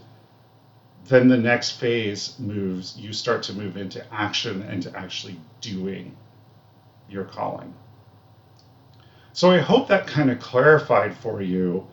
then 1.06 1.30
the 1.30 1.38
next 1.38 1.72
phase 1.72 2.36
moves, 2.38 2.96
you 2.96 3.12
start 3.12 3.42
to 3.44 3.54
move 3.54 3.76
into 3.76 4.06
action 4.14 4.62
and 4.62 4.84
to 4.84 4.96
actually 4.96 5.40
doing 5.62 6.16
your 7.10 7.24
calling. 7.24 7.74
So 9.34 9.50
I 9.50 9.58
hope 9.58 9.88
that 9.88 10.06
kind 10.06 10.30
of 10.30 10.40
clarified 10.40 11.16
for 11.18 11.42
you 11.42 11.88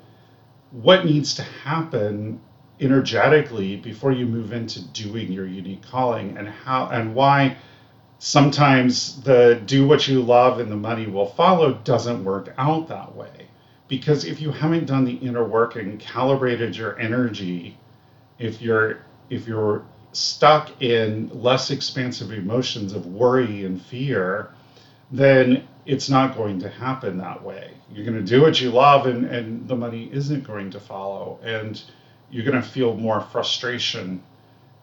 what 0.72 1.06
needs 1.06 1.34
to 1.34 1.42
happen 1.42 2.40
energetically 2.80 3.76
before 3.76 4.12
you 4.12 4.26
move 4.26 4.52
into 4.52 4.82
doing 4.88 5.32
your 5.32 5.46
unique 5.46 5.82
calling 5.82 6.36
and 6.36 6.48
how 6.48 6.88
and 6.88 7.14
why 7.14 7.56
sometimes 8.18 9.20
the 9.22 9.60
do 9.66 9.86
what 9.86 10.06
you 10.08 10.22
love 10.22 10.58
and 10.58 10.70
the 10.70 10.76
money 10.76 11.06
will 11.06 11.26
follow 11.26 11.74
doesn't 11.84 12.24
work 12.24 12.52
out 12.58 12.88
that 12.88 13.14
way. 13.14 13.48
Because 13.88 14.24
if 14.24 14.40
you 14.40 14.50
haven't 14.50 14.86
done 14.86 15.04
the 15.04 15.14
inner 15.14 15.44
work 15.44 15.76
and 15.76 15.98
calibrated 16.00 16.76
your 16.76 16.98
energy 16.98 17.78
if 18.38 18.60
you're 18.60 18.98
if 19.30 19.46
you're 19.46 19.84
stuck 20.12 20.82
in 20.82 21.30
less 21.42 21.70
expansive 21.70 22.32
emotions 22.32 22.92
of 22.92 23.06
worry 23.06 23.64
and 23.64 23.80
fear 23.80 24.50
then 25.10 25.66
it's 25.84 26.08
not 26.08 26.36
going 26.36 26.58
to 26.58 26.68
happen 26.68 27.18
that 27.18 27.42
way. 27.44 27.70
You're 27.92 28.04
going 28.04 28.18
to 28.18 28.24
do 28.24 28.42
what 28.42 28.60
you 28.60 28.70
love 28.70 29.06
and 29.06 29.24
and 29.24 29.68
the 29.68 29.76
money 29.76 30.10
isn't 30.12 30.44
going 30.44 30.70
to 30.72 30.80
follow. 30.80 31.38
And 31.42 31.80
you're 32.30 32.44
going 32.44 32.60
to 32.60 32.68
feel 32.68 32.96
more 32.96 33.20
frustration 33.20 34.22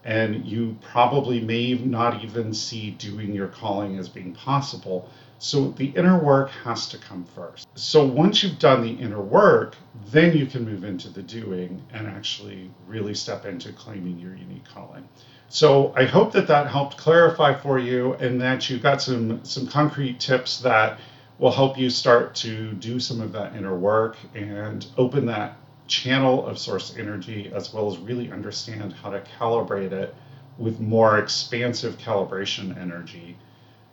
and 0.05 0.45
you 0.45 0.77
probably 0.81 1.39
may 1.39 1.73
not 1.75 2.23
even 2.23 2.53
see 2.53 2.91
doing 2.91 3.33
your 3.33 3.47
calling 3.47 3.97
as 3.97 4.09
being 4.09 4.33
possible. 4.33 5.09
So 5.39 5.71
the 5.71 5.87
inner 5.87 6.17
work 6.21 6.49
has 6.63 6.87
to 6.89 6.97
come 6.97 7.25
first. 7.35 7.67
So 7.75 8.05
once 8.05 8.43
you've 8.43 8.59
done 8.59 8.81
the 8.81 8.91
inner 8.91 9.21
work, 9.21 9.75
then 10.07 10.35
you 10.37 10.45
can 10.45 10.65
move 10.65 10.83
into 10.83 11.09
the 11.09 11.21
doing 11.21 11.81
and 11.91 12.07
actually 12.07 12.71
really 12.87 13.13
step 13.13 13.45
into 13.45 13.71
claiming 13.73 14.19
your 14.19 14.35
unique 14.35 14.65
calling. 14.65 15.07
So 15.49 15.93
I 15.95 16.05
hope 16.05 16.31
that 16.33 16.47
that 16.47 16.67
helped 16.67 16.97
clarify 16.97 17.53
for 17.53 17.77
you 17.77 18.13
and 18.13 18.41
that 18.41 18.69
you 18.69 18.79
got 18.79 19.01
some 19.01 19.43
some 19.45 19.67
concrete 19.67 20.19
tips 20.19 20.59
that 20.61 20.99
will 21.39 21.51
help 21.51 21.77
you 21.77 21.89
start 21.89 22.35
to 22.35 22.71
do 22.73 22.99
some 22.99 23.21
of 23.21 23.31
that 23.33 23.55
inner 23.55 23.77
work 23.77 24.17
and 24.33 24.85
open 24.97 25.25
that 25.27 25.57
channel 25.87 26.45
of 26.45 26.57
source 26.57 26.95
energy 26.97 27.51
as 27.53 27.73
well 27.73 27.91
as 27.91 27.97
really 27.97 28.31
understand 28.31 28.93
how 28.93 29.09
to 29.09 29.23
calibrate 29.39 29.91
it 29.91 30.15
with 30.57 30.79
more 30.79 31.17
expansive 31.17 31.97
calibration 31.97 32.77
energy. 32.77 33.35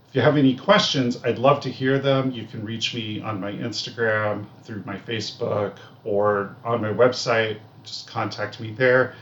If 0.08 0.16
you 0.16 0.22
have 0.22 0.36
any 0.36 0.56
questions, 0.56 1.22
I'd 1.24 1.38
love 1.38 1.60
to 1.60 1.70
hear 1.70 1.98
them. 1.98 2.32
You 2.32 2.44
can 2.44 2.64
reach 2.64 2.94
me 2.94 3.20
on 3.20 3.40
my 3.40 3.52
Instagram, 3.52 4.46
through 4.64 4.82
my 4.84 4.96
Facebook, 4.96 5.76
or 6.04 6.56
on 6.64 6.82
my 6.82 6.92
website. 6.92 7.58
Just 7.84 8.08
contact 8.08 8.58
me 8.58 8.72
there. 8.72 9.14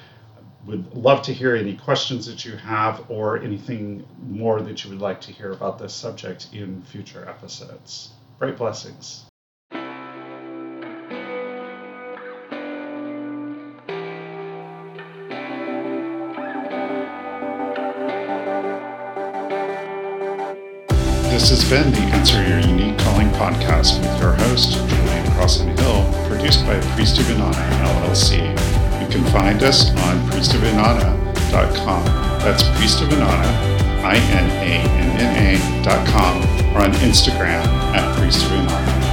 Would 0.67 0.95
love 0.95 1.23
to 1.23 1.33
hear 1.35 1.55
any 1.55 1.77
questions 1.77 2.27
that 2.27 2.45
you 2.45 2.57
have 2.57 3.05
or 3.11 3.39
anything 3.39 4.07
more 4.29 4.61
that 4.63 4.83
you 4.83 4.91
would 4.91 5.01
like 5.01 5.21
to 5.23 5.33
hear 5.33 5.53
about 5.53 5.79
this 5.79 5.95
subject 5.95 6.49
in 6.53 6.83
future 6.83 7.29
episodes. 7.29 8.11
Bright 8.39 8.57
blessings. 8.57 9.28
This 21.39 21.51
has 21.51 21.71
been 21.71 21.93
the 21.93 22.01
Answer 22.17 22.43
Your 22.49 22.59
Unique 22.59 22.99
Calling 22.99 23.29
podcast 23.29 24.01
with 24.01 24.21
your 24.21 24.33
host, 24.33 24.73
Julian 24.73 25.31
Crossan 25.31 25.69
Hill, 25.79 26.03
produced 26.29 26.67
by 26.67 26.81
Priest 26.97 27.21
of 27.21 27.27
Inanna 27.27 27.55
LLC. 28.03 28.41
You 29.01 29.09
can 29.09 29.25
find 29.31 29.63
us 29.63 29.91
on 29.91 30.19
priestofinanna.com. 30.31 32.05
That's 32.41 32.69
Priest 32.77 33.03
of 33.03 33.11
Inanna, 33.11 34.03
I 34.03 34.17
N 34.17 34.51
A 34.51 34.75
N 34.83 35.21
N 35.21 35.87
A.com, 35.87 36.43
or 36.75 36.83
on 36.83 36.91
Instagram 37.07 37.65
at 37.95 38.19
Priest 38.19 38.45
of 38.45 38.51
Inanna. 38.51 39.08